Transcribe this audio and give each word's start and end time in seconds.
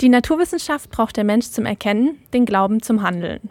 Die 0.00 0.08
Naturwissenschaft 0.08 0.90
braucht 0.90 1.18
der 1.18 1.24
Mensch 1.24 1.50
zum 1.50 1.66
Erkennen, 1.66 2.22
den 2.32 2.46
Glauben 2.46 2.80
zum 2.80 3.02
Handeln. 3.02 3.50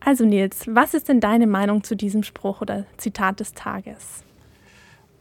Also 0.00 0.24
Nils, 0.24 0.66
was 0.66 0.92
ist 0.92 1.08
denn 1.08 1.20
deine 1.20 1.46
Meinung 1.46 1.84
zu 1.84 1.94
diesem 1.94 2.24
Spruch 2.24 2.60
oder 2.60 2.84
Zitat 2.96 3.38
des 3.38 3.52
Tages? 3.52 4.24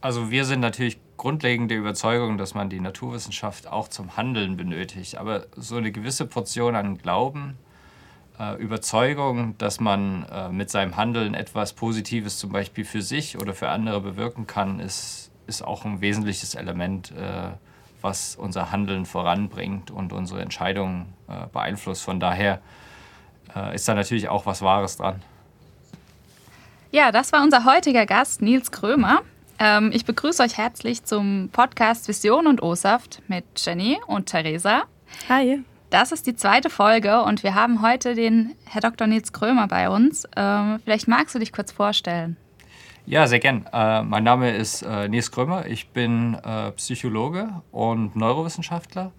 Also 0.02 0.32
wir 0.32 0.46
sind 0.46 0.62
natürlich 0.62 0.98
grundlegend 1.16 1.70
der 1.70 1.78
Überzeugung, 1.78 2.40
dass 2.40 2.56
man 2.56 2.70
die 2.70 2.80
Naturwissenschaft 2.80 3.68
auch 3.68 3.88
zum 3.88 4.18
Handeln 4.18 4.58
benötigt. 4.58 5.18
Aber 5.18 5.46
so 5.56 5.78
eine 5.78 5.92
gewisse 5.92 6.26
Portion 6.26 6.76
an 6.76 6.98
Glauben, 6.98 7.58
äh, 8.40 8.60
Überzeugung, 8.60 9.56
dass 9.60 9.80
man 9.80 10.26
äh, 10.26 10.50
mit 10.50 10.72
seinem 10.72 10.98
Handeln 10.98 11.36
etwas 11.36 11.74
Positives 11.74 12.40
zum 12.40 12.52
Beispiel 12.52 12.84
für 12.84 13.04
sich 13.04 13.40
oder 13.40 13.54
für 13.54 13.70
andere 13.70 14.02
bewirken 14.02 14.48
kann, 14.48 14.80
ist, 14.80 15.32
ist 15.46 15.64
auch 15.64 15.86
ein 15.86 16.02
wesentliches 16.02 16.56
Element. 16.56 17.12
Äh, 17.12 17.52
was 18.04 18.36
unser 18.36 18.72
Handeln 18.72 19.06
voranbringt 19.06 19.90
und 19.90 20.14
unsere 20.14 20.42
Entscheidungen 20.42 21.14
äh, 21.28 21.48
beeinflusst. 21.52 22.04
Von 22.04 22.20
daher 22.20 22.60
äh, 23.56 23.74
ist 23.76 23.88
da 23.88 23.94
natürlich 23.94 24.30
auch 24.30 24.46
was 24.46 24.62
Wahres 24.62 24.98
dran. 24.98 25.22
Ja, 26.92 27.12
das 27.12 27.32
war 27.32 27.42
unser 27.42 27.66
heutiger 27.66 28.06
Gast, 28.06 28.42
Nils 28.42 28.72
Krömer. 28.72 29.22
Ähm, 29.60 29.92
ich 29.94 30.06
begrüße 30.06 30.44
euch 30.44 30.58
herzlich 30.58 31.04
zum 31.04 31.50
Podcast 31.52 32.08
Vision 32.08 32.48
und 32.48 32.62
O-Saft 32.62 33.22
mit 33.28 33.46
Jenny 33.58 33.98
und 34.08 34.28
Theresa. 34.28 34.84
Hi. 35.30 35.64
Das 35.90 36.12
ist 36.12 36.26
die 36.26 36.36
zweite 36.36 36.70
Folge 36.70 37.22
und 37.22 37.44
wir 37.44 37.54
haben 37.54 37.82
heute 37.82 38.16
den 38.16 38.56
Herr 38.66 38.82
Dr. 38.82 39.08
Nils 39.08 39.32
Krömer 39.32 39.68
bei 39.68 39.90
uns. 39.90 40.28
Ähm, 40.36 40.80
vielleicht 40.84 41.08
magst 41.08 41.36
du 41.36 41.40
dich 41.40 41.52
kurz 41.52 41.72
vorstellen. 41.72 42.36
Ja, 43.06 43.28
sehr 43.28 43.40
gern. 43.40 43.66
Äh, 43.74 44.02
mein 44.04 44.24
Name 44.24 44.56
ist 44.56 44.82
äh, 44.82 45.10
Nils 45.10 45.30
Krömer. 45.30 45.66
Ich 45.66 45.90
bin 45.90 46.36
äh, 46.36 46.72
Psychologe 46.72 47.50
und 47.72 48.16
Neurowissenschaftler. 48.16 49.12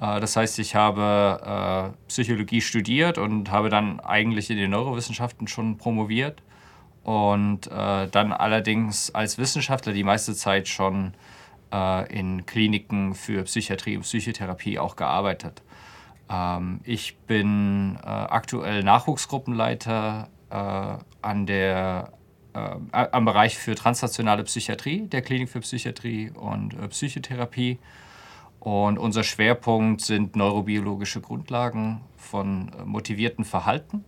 Äh, 0.00 0.20
das 0.20 0.36
heißt, 0.36 0.60
ich 0.60 0.76
habe 0.76 1.92
äh, 1.92 1.96
Psychologie 2.06 2.60
studiert 2.60 3.18
und 3.18 3.50
habe 3.50 3.68
dann 3.68 3.98
eigentlich 3.98 4.48
in 4.48 4.56
den 4.58 4.70
Neurowissenschaften 4.70 5.48
schon 5.48 5.76
promoviert 5.76 6.40
und 7.02 7.66
äh, 7.66 8.06
dann 8.06 8.32
allerdings 8.32 9.12
als 9.12 9.38
Wissenschaftler 9.38 9.92
die 9.92 10.04
meiste 10.04 10.34
Zeit 10.34 10.68
schon 10.68 11.14
in 12.08 12.46
Kliniken 12.46 13.12
für 13.12 13.42
Psychiatrie 13.42 13.96
und 13.96 14.04
Psychotherapie 14.04 14.78
auch 14.78 14.94
gearbeitet. 14.94 15.62
Ähm, 16.30 16.80
ich 16.84 17.18
bin 17.26 17.98
aktuell 18.02 18.84
Nachwuchsgruppenleiter 18.84 20.28
an 20.48 21.46
der 21.46 22.12
äh, 22.92 23.08
am 23.12 23.24
Bereich 23.24 23.58
für 23.58 23.74
transnationale 23.74 24.44
Psychiatrie, 24.44 25.06
der 25.08 25.22
Klinik 25.22 25.48
für 25.50 25.60
Psychiatrie 25.60 26.30
und 26.30 26.74
äh, 26.74 26.88
Psychotherapie. 26.88 27.78
Und 28.60 28.98
unser 28.98 29.22
Schwerpunkt 29.22 30.00
sind 30.00 30.34
neurobiologische 30.34 31.20
Grundlagen 31.20 32.00
von 32.16 32.72
äh, 32.72 32.84
motivierten 32.84 33.44
Verhalten. 33.44 34.04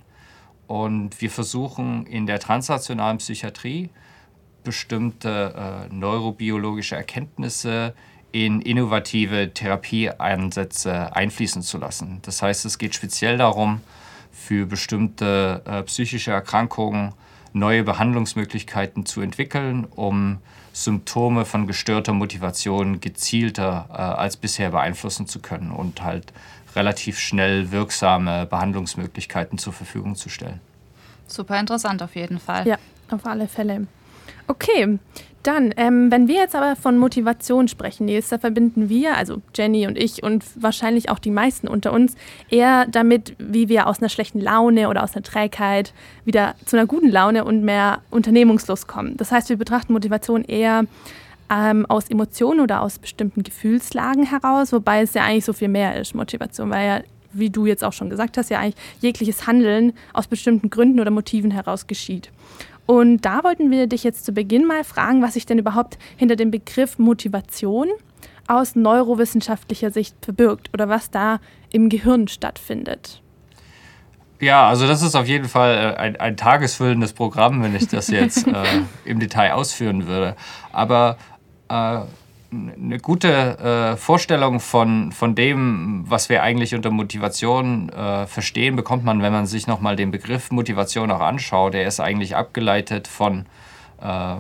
Und 0.67 1.21
wir 1.21 1.31
versuchen 1.31 2.07
in 2.07 2.27
der 2.27 2.41
transnationalen 2.41 3.19
Psychiatrie 3.19 3.91
bestimmte 4.65 5.89
äh, 5.91 5.95
neurobiologische 5.95 6.97
Erkenntnisse 6.97 7.95
in 8.33 8.61
innovative 8.61 9.53
Therapieansätze 9.55 11.15
einfließen 11.15 11.63
zu 11.63 11.79
lassen. 11.79 12.21
Das 12.23 12.43
heißt, 12.43 12.65
es 12.67 12.79
geht 12.79 12.95
speziell 12.95 13.39
darum, 13.39 13.81
für 14.31 14.67
bestimmte 14.67 15.63
äh, 15.65 15.83
psychische 15.85 16.31
Erkrankungen 16.31 17.15
neue 17.59 17.85
Behandlungsmöglichkeiten 17.85 19.07
zu 19.07 19.21
entwickeln, 19.21 19.85
um 19.85 20.39
Symptome 20.73 21.45
von 21.45 21.67
gestörter 21.67 22.13
Motivation 22.13 23.01
gezielter 23.01 23.87
äh, 23.91 23.95
als 23.95 24.37
bisher 24.37 24.71
beeinflussen 24.71 25.27
zu 25.27 25.41
können 25.41 25.71
und 25.71 26.03
halt 26.03 26.33
relativ 26.77 27.19
schnell 27.19 27.73
wirksame 27.73 28.47
Behandlungsmöglichkeiten 28.47 29.59
zur 29.59 29.73
Verfügung 29.73 30.15
zu 30.15 30.29
stellen. 30.29 30.61
Super 31.27 31.59
interessant 31.59 32.03
auf 32.03 32.15
jeden 32.15 32.39
Fall. 32.39 32.67
Ja, 32.67 32.77
auf 33.11 33.27
alle 33.27 33.49
Fälle. 33.49 33.87
Okay, 34.47 34.99
dann, 35.43 35.73
ähm, 35.77 36.11
wenn 36.11 36.29
wir 36.29 36.37
jetzt 36.37 36.55
aber 36.55 36.77
von 36.77 36.99
Motivation 36.99 37.69
sprechen, 37.69 38.09
da 38.29 38.39
verbinden 38.39 38.89
wir, 38.89 39.17
also 39.17 39.41
Jenny 39.55 39.87
und 39.87 39.97
ich 39.97 40.23
und 40.23 40.45
wahrscheinlich 40.57 41.11
auch 41.11 41.19
die 41.19 41.31
meisten 41.31 41.69
unter 41.69 41.93
uns, 41.93 42.17
eher 42.51 42.87
damit, 42.87 43.35
wie 43.39 43.69
wir 43.69 43.87
aus 43.87 44.01
einer 44.01 44.09
schlechten 44.09 44.41
Laune 44.41 44.89
oder 44.89 45.03
aus 45.03 45.15
einer 45.15 45.23
Trägheit 45.23 45.95
wieder 46.25 46.55
zu 46.67 46.77
einer 46.77 46.87
guten 46.87 47.09
Laune 47.09 47.45
und 47.45 47.63
mehr 47.63 48.03
Unternehmungslust 48.11 48.89
kommen. 48.89 49.17
Das 49.17 49.33
heißt, 49.33 49.49
wir 49.49 49.57
betrachten 49.57 49.93
Motivation 49.93 50.45
eher 50.45 50.85
ähm, 51.51 51.87
aus 51.87 52.11
Emotionen 52.11 52.61
oder 52.61 52.83
aus 52.83 52.99
bestimmten 52.99 53.43
Gefühlslagen 53.43 54.25
heraus, 54.25 54.73
wobei 54.73 55.03
es 55.03 55.15
ja 55.15 55.25
eigentlich 55.25 55.45
so 55.45 55.53
viel 55.53 55.69
mehr 55.69 56.01
ist, 56.01 56.15
Motivation, 56.15 56.71
weil 56.71 56.87
ja 56.87 57.01
wie 57.33 57.51
du 57.51 57.67
jetzt 57.67 57.85
auch 57.85 57.93
schon 57.93 58.11
gesagt 58.11 58.39
hast, 58.39 58.51
ja 58.51 58.59
eigentlich 58.59 58.77
jegliches 59.01 59.47
Handeln 59.47 59.93
aus 60.13 60.27
bestimmten 60.27 60.71
Gründen 60.71 60.99
oder 60.99 61.11
Motiven 61.11 61.51
heraus 61.51 61.87
geschieht. 61.87 62.31
Und 62.89 63.27
da 63.27 63.45
wollten 63.45 63.71
wir 63.71 63.87
dich 63.87 64.03
jetzt 64.03 64.25
zu 64.25 64.33
Beginn 64.33 64.65
mal 64.65 64.83
fragen, 64.83 65.21
was 65.21 65.35
sich 65.35 65.45
denn 65.45 65.59
überhaupt 65.59 65.99
hinter 66.17 66.37
dem 66.37 66.51
Begriff 66.51 66.99
Motivation 66.99 67.89
aus 68.47 68.77
neurowissenschaftlicher 68.77 69.91
Sicht 69.91 70.17
verbirgt 70.23 70.71
oder 70.73 70.89
was 70.89 71.11
da 71.11 71.39
im 71.71 71.91
Gehirn 71.91 72.29
stattfindet. 72.29 73.21
Ja, 74.41 74.67
also 74.67 74.87
das 74.87 75.03
ist 75.03 75.17
auf 75.17 75.27
jeden 75.27 75.49
Fall 75.49 75.75
äh, 75.75 75.99
ein, 75.99 76.17
ein 76.17 76.39
tagesfüllendes 76.39 77.13
Programm, 77.13 77.63
wenn 77.63 77.77
ich 77.77 77.89
das 77.89 78.09
jetzt 78.09 78.47
äh, 78.47 78.65
im 79.05 79.21
Detail 79.21 79.53
ausführen 79.53 80.07
würde. 80.07 80.35
Aber 80.73 81.19
äh, 81.69 82.01
eine 82.51 82.99
gute 82.99 83.59
äh, 83.59 83.97
Vorstellung 83.97 84.61
von, 84.61 85.13
von 85.13 85.35
dem, 85.35 86.05
was 86.09 86.29
wir 86.29 86.43
eigentlich 86.43 86.75
unter 86.75 86.91
Motivation 86.91 87.91
äh, 87.91 88.27
verstehen, 88.27 88.75
bekommt 88.75 89.05
man, 89.05 89.21
wenn 89.21 89.33
man 89.33 89.47
sich 89.47 89.67
nochmal 89.67 89.97
den 89.97 90.11
Begriff 90.11 90.51
Motivation 90.51 91.11
auch 91.11 91.21
anschaut. 91.21 91.75
Der 91.75 91.87
ist 91.87 92.01
eigentlich 92.01 92.37
abgeleitet 92.37 93.07
von 93.07 93.47
äh, 94.01 94.37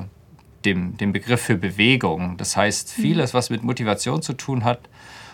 dem, 0.64 0.96
dem 0.96 1.12
Begriff 1.12 1.42
für 1.42 1.56
Bewegung. 1.56 2.36
Das 2.38 2.56
heißt, 2.56 2.96
mhm. 2.96 3.02
vieles, 3.02 3.34
was 3.34 3.50
mit 3.50 3.62
Motivation 3.62 4.22
zu 4.22 4.32
tun 4.32 4.64
hat 4.64 4.80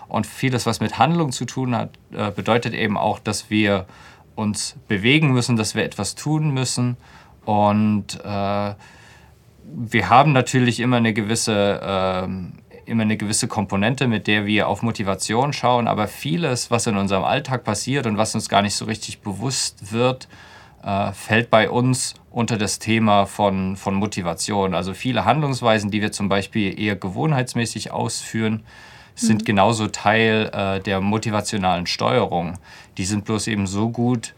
und 0.08 0.26
vieles, 0.26 0.66
was 0.66 0.80
mit 0.80 0.98
Handlung 0.98 1.30
zu 1.30 1.44
tun 1.44 1.76
hat, 1.76 1.90
äh, 2.12 2.32
bedeutet 2.32 2.74
eben 2.74 2.98
auch, 2.98 3.20
dass 3.20 3.50
wir 3.50 3.86
uns 4.34 4.76
bewegen 4.88 5.32
müssen, 5.32 5.56
dass 5.56 5.76
wir 5.76 5.84
etwas 5.84 6.16
tun 6.16 6.52
müssen 6.52 6.96
und 7.44 8.18
äh, 8.24 8.74
wir 9.76 10.08
haben 10.08 10.32
natürlich 10.32 10.80
immer 10.80 10.98
eine 10.98 11.12
gewisse 11.12 11.80
ähm, 11.82 12.52
immer 12.86 13.02
eine 13.02 13.16
gewisse 13.16 13.48
Komponente, 13.48 14.06
mit 14.06 14.26
der 14.26 14.46
wir 14.46 14.68
auf 14.68 14.82
Motivation 14.82 15.52
schauen, 15.52 15.88
aber 15.88 16.08
vieles, 16.08 16.70
was 16.70 16.86
in 16.86 16.96
unserem 16.96 17.24
Alltag 17.24 17.64
passiert 17.64 18.06
und 18.06 18.18
was 18.18 18.34
uns 18.34 18.48
gar 18.48 18.62
nicht 18.62 18.74
so 18.74 18.84
richtig 18.84 19.20
bewusst 19.20 19.92
wird, 19.92 20.28
äh, 20.82 21.12
fällt 21.12 21.50
bei 21.50 21.70
uns 21.70 22.14
unter 22.30 22.58
das 22.58 22.78
Thema 22.78 23.26
von, 23.26 23.76
von 23.76 23.94
Motivation. 23.94 24.74
Also 24.74 24.92
viele 24.92 25.24
Handlungsweisen, 25.24 25.90
die 25.90 26.02
wir 26.02 26.12
zum 26.12 26.28
Beispiel 26.28 26.78
eher 26.78 26.96
gewohnheitsmäßig 26.96 27.90
ausführen, 27.90 28.64
sind 29.14 29.42
mhm. 29.42 29.44
genauso 29.44 29.86
Teil 29.86 30.50
äh, 30.52 30.80
der 30.80 31.00
motivationalen 31.00 31.86
Steuerung. 31.86 32.58
Die 32.98 33.04
sind 33.04 33.24
bloß 33.24 33.46
eben 33.46 33.66
so 33.66 33.90
gut 33.90 34.34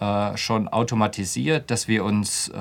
äh, 0.00 0.36
schon 0.36 0.66
automatisiert, 0.66 1.70
dass 1.70 1.86
wir 1.86 2.04
uns 2.04 2.48
äh, 2.48 2.52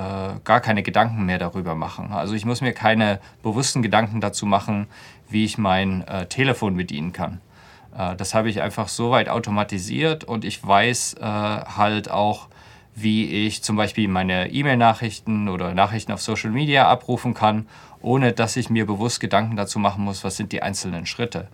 gar 0.43 0.59
keine 0.59 0.83
Gedanken 0.83 1.25
mehr 1.25 1.39
darüber 1.39 1.73
machen. 1.73 2.11
Also 2.11 2.33
ich 2.33 2.45
muss 2.45 2.59
mir 2.59 2.73
keine 2.73 3.19
bewussten 3.41 3.81
Gedanken 3.81 4.19
dazu 4.19 4.45
machen, 4.45 4.87
wie 5.29 5.45
ich 5.45 5.57
mein 5.57 6.05
äh, 6.07 6.25
Telefon 6.25 6.75
bedienen 6.75 7.13
kann. 7.13 7.39
Äh, 7.97 8.15
das 8.17 8.33
habe 8.33 8.49
ich 8.49 8.61
einfach 8.61 8.89
so 8.89 9.11
weit 9.11 9.29
automatisiert 9.29 10.25
und 10.25 10.43
ich 10.43 10.65
weiß 10.65 11.15
äh, 11.15 11.23
halt 11.23 12.11
auch, 12.11 12.49
wie 12.93 13.47
ich 13.47 13.63
zum 13.63 13.77
Beispiel 13.77 14.09
meine 14.09 14.51
E-Mail-Nachrichten 14.51 15.47
oder 15.47 15.73
Nachrichten 15.73 16.11
auf 16.11 16.21
Social 16.21 16.51
Media 16.51 16.89
abrufen 16.89 17.33
kann, 17.33 17.67
ohne 18.01 18.33
dass 18.33 18.57
ich 18.57 18.69
mir 18.69 18.85
bewusst 18.85 19.21
Gedanken 19.21 19.55
dazu 19.55 19.79
machen 19.79 20.03
muss, 20.03 20.23
was 20.23 20.35
sind 20.35 20.51
die 20.51 20.61
einzelnen 20.61 21.05
Schritte. 21.05 21.47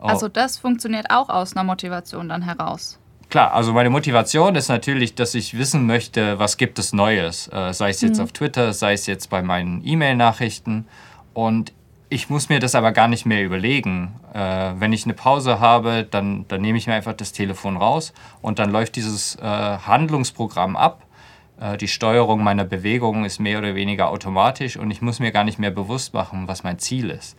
Oh. 0.00 0.04
Also 0.06 0.28
das 0.28 0.58
funktioniert 0.58 1.10
auch 1.10 1.28
aus 1.28 1.56
einer 1.56 1.64
Motivation 1.64 2.28
dann 2.28 2.42
heraus. 2.42 3.00
Klar, 3.32 3.54
also 3.54 3.72
meine 3.72 3.88
Motivation 3.88 4.56
ist 4.56 4.68
natürlich, 4.68 5.14
dass 5.14 5.34
ich 5.34 5.56
wissen 5.56 5.86
möchte, 5.86 6.38
was 6.38 6.58
gibt 6.58 6.78
es 6.78 6.92
Neues, 6.92 7.48
äh, 7.50 7.72
sei 7.72 7.88
es 7.88 8.02
jetzt 8.02 8.18
mhm. 8.18 8.24
auf 8.24 8.32
Twitter, 8.32 8.74
sei 8.74 8.92
es 8.92 9.06
jetzt 9.06 9.30
bei 9.30 9.40
meinen 9.40 9.80
E-Mail-Nachrichten. 9.82 10.86
Und 11.32 11.72
ich 12.10 12.28
muss 12.28 12.50
mir 12.50 12.58
das 12.58 12.74
aber 12.74 12.92
gar 12.92 13.08
nicht 13.08 13.24
mehr 13.24 13.42
überlegen. 13.42 14.20
Äh, 14.34 14.72
wenn 14.76 14.92
ich 14.92 15.04
eine 15.04 15.14
Pause 15.14 15.60
habe, 15.60 16.06
dann, 16.10 16.44
dann 16.48 16.60
nehme 16.60 16.76
ich 16.76 16.86
mir 16.86 16.92
einfach 16.92 17.14
das 17.14 17.32
Telefon 17.32 17.78
raus 17.78 18.12
und 18.42 18.58
dann 18.58 18.70
läuft 18.70 18.96
dieses 18.96 19.36
äh, 19.36 19.40
Handlungsprogramm 19.40 20.76
ab. 20.76 21.06
Äh, 21.58 21.78
die 21.78 21.88
Steuerung 21.88 22.44
meiner 22.44 22.66
Bewegungen 22.66 23.24
ist 23.24 23.40
mehr 23.40 23.60
oder 23.60 23.74
weniger 23.74 24.10
automatisch 24.10 24.76
und 24.76 24.90
ich 24.90 25.00
muss 25.00 25.20
mir 25.20 25.32
gar 25.32 25.44
nicht 25.44 25.58
mehr 25.58 25.70
bewusst 25.70 26.12
machen, 26.12 26.48
was 26.48 26.64
mein 26.64 26.78
Ziel 26.78 27.08
ist. 27.08 27.38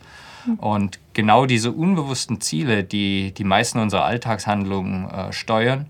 Und 0.58 0.98
genau 1.12 1.46
diese 1.46 1.72
unbewussten 1.72 2.40
Ziele, 2.40 2.84
die 2.84 3.32
die 3.32 3.44
meisten 3.44 3.78
unserer 3.78 4.04
Alltagshandlungen 4.04 5.08
äh, 5.10 5.32
steuern, 5.32 5.86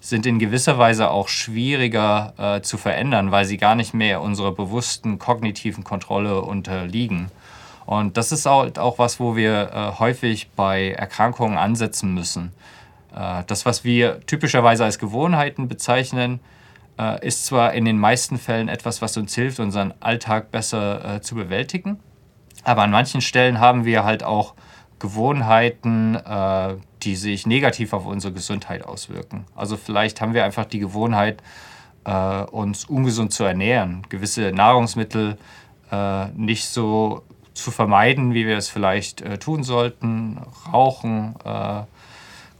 sind 0.00 0.26
in 0.26 0.38
gewisser 0.38 0.78
Weise 0.78 1.10
auch 1.10 1.28
schwieriger 1.28 2.34
äh, 2.38 2.60
zu 2.62 2.78
verändern, 2.78 3.32
weil 3.32 3.44
sie 3.44 3.56
gar 3.56 3.74
nicht 3.74 3.94
mehr 3.94 4.20
unserer 4.20 4.52
bewussten 4.52 5.18
kognitiven 5.18 5.82
Kontrolle 5.82 6.42
unterliegen. 6.42 7.30
Und 7.86 8.16
das 8.16 8.32
ist 8.32 8.46
halt 8.46 8.78
auch 8.78 8.98
was, 8.98 9.20
wo 9.20 9.36
wir 9.36 9.70
äh, 9.72 9.98
häufig 9.98 10.50
bei 10.54 10.90
Erkrankungen 10.90 11.56
ansetzen 11.56 12.14
müssen. 12.14 12.52
Äh, 13.14 13.44
das, 13.46 13.64
was 13.64 13.84
wir 13.84 14.20
typischerweise 14.26 14.84
als 14.84 14.98
Gewohnheiten 14.98 15.68
bezeichnen, 15.68 16.40
äh, 16.98 17.26
ist 17.26 17.46
zwar 17.46 17.74
in 17.74 17.84
den 17.84 17.98
meisten 17.98 18.38
Fällen 18.38 18.68
etwas, 18.68 19.02
was 19.02 19.16
uns 19.16 19.34
hilft, 19.34 19.60
unseren 19.60 19.94
Alltag 20.00 20.50
besser 20.50 21.16
äh, 21.16 21.20
zu 21.20 21.34
bewältigen, 21.34 21.98
aber 22.66 22.82
an 22.82 22.90
manchen 22.90 23.20
Stellen 23.20 23.60
haben 23.60 23.84
wir 23.84 24.02
halt 24.04 24.24
auch 24.24 24.54
Gewohnheiten, 24.98 26.18
die 27.02 27.16
sich 27.16 27.46
negativ 27.46 27.92
auf 27.92 28.06
unsere 28.06 28.32
Gesundheit 28.32 28.84
auswirken. 28.84 29.44
Also 29.54 29.76
vielleicht 29.76 30.20
haben 30.20 30.34
wir 30.34 30.44
einfach 30.44 30.64
die 30.64 30.80
Gewohnheit, 30.80 31.42
uns 32.50 32.84
ungesund 32.84 33.32
zu 33.32 33.44
ernähren, 33.44 34.02
gewisse 34.08 34.50
Nahrungsmittel 34.52 35.38
nicht 36.34 36.66
so 36.66 37.22
zu 37.54 37.70
vermeiden, 37.70 38.34
wie 38.34 38.46
wir 38.46 38.56
es 38.56 38.68
vielleicht 38.68 39.24
tun 39.40 39.62
sollten, 39.62 40.40
rauchen, 40.72 41.36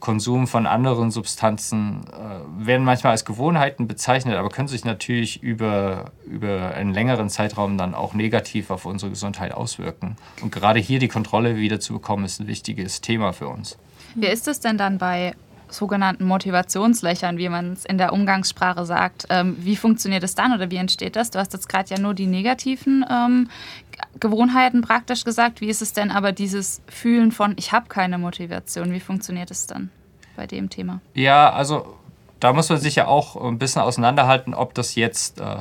Konsum 0.07 0.47
von 0.47 0.69
anderen 0.69 1.11
Substanzen 1.11 2.05
äh, 2.13 2.65
werden 2.65 2.85
manchmal 2.85 3.11
als 3.11 3.25
Gewohnheiten 3.25 3.89
bezeichnet, 3.89 4.37
aber 4.37 4.51
können 4.51 4.69
sich 4.69 4.85
natürlich 4.85 5.43
über, 5.43 6.13
über 6.25 6.77
einen 6.77 6.95
längeren 6.95 7.29
Zeitraum 7.29 7.77
dann 7.77 7.93
auch 7.93 8.15
negativ 8.15 8.71
auf 8.71 8.87
unsere 8.87 9.11
Gesundheit 9.11 9.51
auswirken. 9.51 10.15
Und 10.43 10.53
gerade 10.53 10.79
hier 10.79 11.01
die 11.01 11.09
Kontrolle 11.09 11.57
wieder 11.57 11.81
zu 11.81 11.95
bekommen, 11.95 12.25
ist 12.25 12.39
ein 12.39 12.47
wichtiges 12.47 13.01
Thema 13.01 13.33
für 13.33 13.49
uns. 13.49 13.79
Wie 14.15 14.29
ist 14.29 14.47
es 14.47 14.61
denn 14.61 14.79
dann 14.79 14.99
bei 14.99 15.35
sogenannten 15.69 16.25
Motivationslöchern, 16.25 17.39
wie 17.39 17.49
man 17.49 17.73
es 17.73 17.85
in 17.85 17.99
der 17.99 18.13
Umgangssprache 18.13 18.85
sagt. 18.87 19.27
Ähm, 19.31 19.57
wie 19.59 19.77
funktioniert 19.77 20.23
es 20.23 20.35
dann 20.35 20.55
oder 20.55 20.71
wie 20.71 20.77
entsteht 20.77 21.17
das? 21.17 21.31
Du 21.31 21.39
hast 21.39 21.53
jetzt 21.53 21.69
gerade 21.69 21.93
ja 21.93 22.01
nur 22.01 22.15
die 22.15 22.27
negativen 22.27 23.05
ähm, 23.11 23.51
Gewohnheiten 24.21 24.83
praktisch 24.83 25.25
gesagt. 25.25 25.61
Wie 25.61 25.69
ist 25.69 25.83
es 25.83 25.93
denn 25.93 26.11
aber 26.11 26.33
dieses 26.33 26.83
Fühlen 26.89 27.33
von, 27.33 27.55
ich 27.59 27.73
habe 27.73 27.89
keine 27.89 28.19
Motivation? 28.19 28.93
Wie 28.93 29.01
funktioniert 29.01 29.51
es 29.51 29.67
dann 29.67 29.91
bei 30.37 30.47
dem 30.47 30.71
Thema? 30.71 31.01
Ja, 31.15 31.51
also 31.53 31.97
da 32.41 32.53
muss 32.53 32.69
man 32.69 32.79
sich 32.79 32.97
ja 32.97 33.07
auch 33.07 33.37
ein 33.37 33.59
bisschen 33.59 33.83
auseinanderhalten, 33.83 34.55
ob 34.55 34.75
das 34.75 34.95
jetzt 34.95 35.41
äh, 35.41 35.57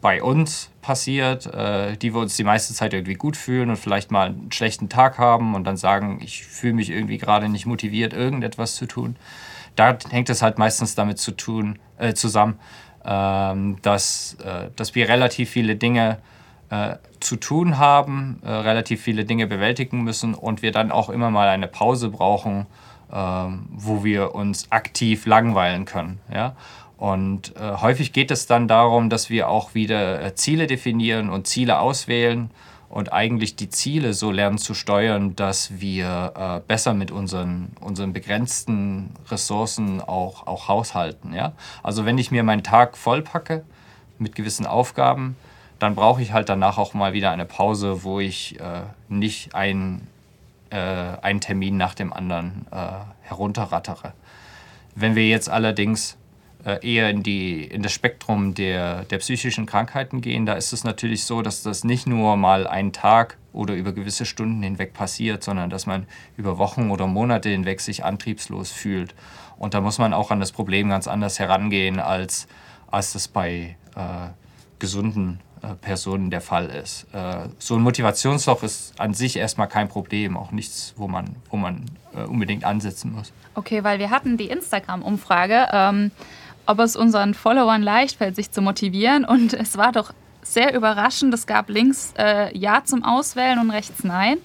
bei 0.00 0.22
uns 0.22 0.70
passiert, 0.80 1.46
äh, 1.46 1.96
die 1.96 2.14
wir 2.14 2.20
uns 2.20 2.36
die 2.36 2.44
meiste 2.44 2.72
Zeit 2.72 2.94
irgendwie 2.94 3.14
gut 3.14 3.36
fühlen 3.36 3.70
und 3.70 3.76
vielleicht 3.76 4.10
mal 4.10 4.28
einen 4.28 4.52
schlechten 4.52 4.88
Tag 4.88 5.18
haben 5.18 5.54
und 5.54 5.64
dann 5.64 5.76
sagen, 5.76 6.20
ich 6.22 6.44
fühle 6.44 6.74
mich 6.74 6.90
irgendwie 6.90 7.18
gerade 7.18 7.48
nicht 7.48 7.66
motiviert, 7.66 8.12
irgendetwas 8.12 8.76
zu 8.76 8.86
tun. 8.86 9.16
Da 9.74 9.98
hängt 10.10 10.30
es 10.30 10.42
halt 10.42 10.58
meistens 10.58 10.94
damit 10.94 11.18
zu 11.18 11.32
tun, 11.32 11.78
äh, 11.98 12.14
zusammen, 12.14 12.58
ähm, 13.04 13.76
dass, 13.82 14.38
äh, 14.42 14.70
dass 14.76 14.94
wir 14.94 15.08
relativ 15.08 15.50
viele 15.50 15.76
Dinge 15.76 16.18
äh, 16.70 16.96
zu 17.20 17.36
tun 17.36 17.78
haben, 17.78 18.40
äh, 18.44 18.50
relativ 18.50 19.02
viele 19.02 19.24
Dinge 19.24 19.46
bewältigen 19.46 20.02
müssen 20.02 20.34
und 20.34 20.62
wir 20.62 20.72
dann 20.72 20.90
auch 20.90 21.10
immer 21.10 21.30
mal 21.30 21.48
eine 21.48 21.68
Pause 21.68 22.10
brauchen, 22.10 22.66
ähm, 23.12 23.66
wo 23.70 24.04
wir 24.04 24.34
uns 24.34 24.70
aktiv 24.72 25.26
langweilen 25.26 25.84
können. 25.84 26.18
Ja? 26.32 26.56
Und 26.96 27.54
äh, 27.56 27.76
häufig 27.80 28.12
geht 28.12 28.30
es 28.30 28.46
dann 28.46 28.68
darum, 28.68 29.10
dass 29.10 29.30
wir 29.30 29.48
auch 29.48 29.74
wieder 29.74 30.22
äh, 30.22 30.34
Ziele 30.34 30.66
definieren 30.66 31.30
und 31.30 31.46
Ziele 31.46 31.78
auswählen 31.78 32.50
und 32.88 33.12
eigentlich 33.12 33.56
die 33.56 33.68
Ziele 33.68 34.14
so 34.14 34.30
lernen 34.30 34.58
zu 34.58 34.72
steuern, 34.72 35.36
dass 35.36 35.80
wir 35.80 36.32
äh, 36.36 36.60
besser 36.66 36.94
mit 36.94 37.10
unseren, 37.10 37.72
unseren 37.80 38.12
begrenzten 38.12 39.10
Ressourcen 39.30 40.00
auch, 40.00 40.46
auch 40.46 40.68
haushalten. 40.68 41.34
Ja? 41.34 41.52
Also 41.82 42.06
wenn 42.06 42.18
ich 42.18 42.30
mir 42.30 42.42
meinen 42.42 42.62
Tag 42.62 42.96
vollpacke 42.96 43.64
mit 44.18 44.34
gewissen 44.34 44.66
Aufgaben, 44.66 45.36
dann 45.78 45.94
brauche 45.94 46.22
ich 46.22 46.32
halt 46.32 46.48
danach 46.48 46.78
auch 46.78 46.94
mal 46.94 47.12
wieder 47.12 47.30
eine 47.30 47.44
Pause, 47.44 48.02
wo 48.02 48.20
ich 48.20 48.58
äh, 48.60 48.82
nicht 49.08 49.54
ein, 49.54 50.06
äh, 50.70 50.76
einen 50.76 51.40
Termin 51.40 51.76
nach 51.76 51.94
dem 51.94 52.12
anderen 52.12 52.66
äh, 52.70 52.76
herunterrattere. 53.22 54.12
Wenn 54.94 55.14
wir 55.14 55.28
jetzt 55.28 55.50
allerdings 55.50 56.16
äh, 56.64 56.78
eher 56.86 57.10
in, 57.10 57.22
die, 57.22 57.62
in 57.62 57.82
das 57.82 57.92
Spektrum 57.92 58.54
der, 58.54 59.04
der 59.04 59.18
psychischen 59.18 59.66
Krankheiten 59.66 60.22
gehen, 60.22 60.46
da 60.46 60.54
ist 60.54 60.72
es 60.72 60.82
natürlich 60.82 61.24
so, 61.24 61.42
dass 61.42 61.62
das 61.62 61.84
nicht 61.84 62.06
nur 62.06 62.36
mal 62.36 62.66
einen 62.66 62.92
Tag 62.92 63.36
oder 63.52 63.74
über 63.74 63.92
gewisse 63.92 64.24
Stunden 64.24 64.62
hinweg 64.62 64.94
passiert, 64.94 65.44
sondern 65.44 65.70
dass 65.70 65.86
man 65.86 66.06
über 66.36 66.58
Wochen 66.58 66.90
oder 66.90 67.06
Monate 67.06 67.50
hinweg 67.50 67.80
sich 67.80 68.04
antriebslos 68.04 68.72
fühlt. 68.72 69.14
Und 69.58 69.74
da 69.74 69.80
muss 69.80 69.98
man 69.98 70.12
auch 70.12 70.30
an 70.30 70.40
das 70.40 70.52
Problem 70.52 70.88
ganz 70.88 71.06
anders 71.06 71.38
herangehen, 71.38 72.00
als, 72.00 72.48
als 72.90 73.12
das 73.12 73.28
bei 73.28 73.76
äh, 73.94 74.30
gesunden 74.78 75.40
Personen 75.80 76.30
der 76.30 76.40
Fall 76.40 76.66
ist. 76.66 77.06
Äh, 77.12 77.48
so 77.58 77.74
ein 77.76 77.82
Motivationsloch 77.82 78.62
ist 78.62 78.98
an 79.00 79.14
sich 79.14 79.36
erstmal 79.36 79.68
kein 79.68 79.88
Problem, 79.88 80.36
auch 80.36 80.50
nichts, 80.50 80.94
wo 80.96 81.08
man, 81.08 81.36
wo 81.50 81.56
man 81.56 81.84
äh, 82.14 82.22
unbedingt 82.22 82.64
ansetzen 82.64 83.12
muss. 83.12 83.32
Okay, 83.54 83.84
weil 83.84 83.98
wir 83.98 84.10
hatten 84.10 84.36
die 84.36 84.48
Instagram-Umfrage. 84.48 85.68
Ähm 85.72 86.10
ob 86.66 86.80
es 86.80 86.96
unseren 86.96 87.34
Followern 87.34 87.82
leicht 87.82 88.18
fällt, 88.18 88.36
sich 88.36 88.50
zu 88.50 88.60
motivieren. 88.60 89.24
Und 89.24 89.54
es 89.54 89.76
war 89.76 89.92
doch 89.92 90.12
sehr 90.42 90.74
überraschend. 90.74 91.32
Es 91.32 91.46
gab 91.46 91.68
links 91.68 92.12
äh, 92.18 92.56
Ja 92.56 92.82
zum 92.84 93.04
Auswählen 93.04 93.58
und 93.58 93.70
rechts 93.70 94.04
Nein. 94.04 94.38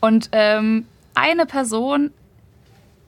Und 0.00 0.28
ähm, 0.32 0.86
eine 1.14 1.46
Person, 1.46 2.12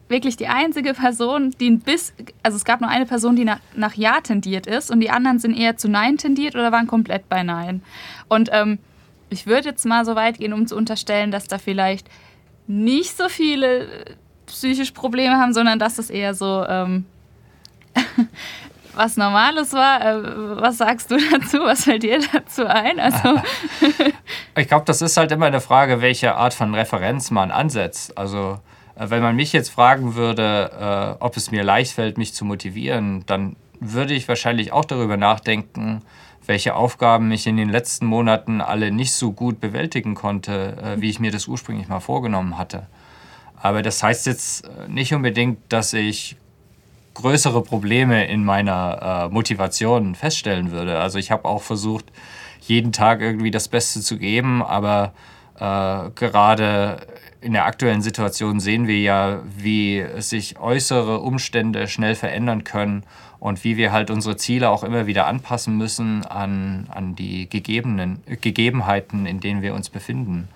wirklich 0.09 0.37
die 0.37 0.47
einzige 0.47 0.95
Person, 0.95 1.51
die 1.59 1.71
ein 1.71 1.81
bisschen, 1.81 2.27
also 2.43 2.57
es 2.57 2.65
gab 2.65 2.81
nur 2.81 2.91
eine 2.91 3.07
Person, 3.07 3.37
die 3.37 3.45
nach, 3.45 3.59
nach 3.75 3.95
Ja 3.95 4.21
tendiert 4.21 4.67
ist 4.67 4.91
und 4.91 5.01
die 5.01 5.11
anderen 5.11 5.39
sind 5.39 5.57
eher 5.57 5.77
zu 5.77 5.89
Nein 5.89 6.17
tendiert 6.17 6.55
oder 6.55 6.73
waren 6.73 6.87
komplett 6.87 7.29
bei 7.29 7.43
Nein. 7.43 7.83
Und 8.29 8.51
ähm, 8.53 8.79
ich 9.31 9.47
würde 9.47 9.71
jetzt 9.71 9.85
mal 9.85 10.05
so 10.05 10.15
weit 10.15 10.39
gehen, 10.39 10.53
um 10.53 10.67
zu 10.67 10.77
unterstellen, 10.77 11.31
dass 11.31 11.49
da 11.49 11.59
vielleicht 11.59 12.09
nicht 12.67 13.17
so 13.17 13.29
viele 13.29 13.89
psychische 14.47 14.93
Probleme 14.93 15.37
haben, 15.37 15.53
sondern 15.53 15.79
dass 15.79 15.99
es 15.99 16.11
eher 16.11 16.35
so 16.35 16.65
ähm, 16.69 17.05
was 18.95 19.17
Normales 19.17 19.73
war. 19.73 20.01
Äh, 20.01 20.61
was 20.61 20.79
sagst 20.79 21.11
du 21.11 21.17
dazu? 21.33 21.59
Was 21.63 21.85
fällt 21.85 22.05
dir 22.05 22.21
dazu 22.33 22.67
ein? 22.67 23.01
Also 23.01 23.41
ich 24.57 24.69
glaube, 24.69 24.85
das 24.85 25.03
ist 25.03 25.17
halt 25.17 25.33
immer 25.33 25.47
eine 25.47 25.61
Frage, 25.61 26.01
welche 26.01 26.37
Art 26.37 26.55
von 26.55 26.75
Referenz 26.75 27.33
man 27.33 27.51
ansetzt. 27.51 28.17
Also 28.17 28.61
äh, 28.63 28.76
wenn 28.97 29.23
man 29.23 29.37
mich 29.37 29.53
jetzt 29.53 29.71
fragen 29.71 30.15
würde, 30.15 31.17
äh, 31.21 31.23
ob 31.23 31.37
es 31.37 31.51
mir 31.51 31.63
leicht 31.63 31.93
fällt, 31.93 32.19
mich 32.19 32.35
zu 32.35 32.45
motivieren, 32.45 33.25
dann 33.27 33.57
würde 33.81 34.15
ich 34.15 34.27
wahrscheinlich 34.29 34.73
auch 34.73 34.85
darüber 34.85 35.17
nachdenken, 35.17 36.03
welche 36.47 36.75
Aufgaben 36.75 37.31
ich 37.33 37.47
in 37.47 37.57
den 37.57 37.69
letzten 37.69 38.07
Monaten 38.07 38.61
alle 38.61 38.91
nicht 38.91 39.13
so 39.13 39.33
gut 39.33 39.61
bewältigen 39.61 40.15
konnte, 40.15 40.97
wie 40.97 41.11
ich 41.11 41.19
mir 41.19 41.33
das 41.33 41.49
ursprünglich 41.49 41.89
mal 41.89 42.01
vorgenommen 42.01 42.57
hatte. 42.57 42.87
Aber 43.61 43.83
das 43.83 44.03
heißt 44.03 44.27
jetzt 44.27 44.71
nicht 44.89 45.13
unbedingt, 45.13 45.59
dass 45.69 45.93
ich 45.93 46.37
größere 47.17 47.63
Probleme 47.63 48.27
in 48.27 48.45
meiner 48.45 49.29
äh, 49.31 49.33
Motivation 49.33 50.15
feststellen 50.15 50.71
würde. 50.71 50.99
Also 50.99 51.19
ich 51.19 51.31
habe 51.31 51.47
auch 51.47 51.63
versucht, 51.63 52.05
jeden 52.61 52.93
Tag 52.93 53.21
irgendwie 53.21 53.51
das 53.51 53.69
Beste 53.69 54.01
zu 54.01 54.19
geben, 54.19 54.63
aber 54.63 55.13
äh, 55.59 56.11
gerade 56.15 57.07
in 57.41 57.53
der 57.53 57.67
aktuellen 57.67 58.03
Situation 58.03 58.61
sehen 58.61 58.87
wir 58.87 59.01
ja, 59.01 59.41
wie 59.57 60.05
sich 60.19 60.59
äußere 60.59 61.21
Umstände 61.21 61.89
schnell 61.89 62.15
verändern 62.15 62.65
können 62.65 63.05
und 63.39 63.63
wie 63.65 63.77
wir 63.77 63.93
halt 63.93 64.11
unsere 64.11 64.37
Ziele 64.37 64.71
auch 64.71 64.83
immer 64.83 65.07
wieder 65.07 65.27
anpassen 65.27 65.77
müssen 65.77 66.25
an, 66.25 66.87
an 66.91 67.15
die 67.15 67.49
gegebenen, 67.49 68.23
Gegebenheiten, 68.41 69.27
in 69.27 69.41
denen 69.41 69.63
wir 69.63 69.75
uns 69.75 69.91
befinden. 69.91 70.49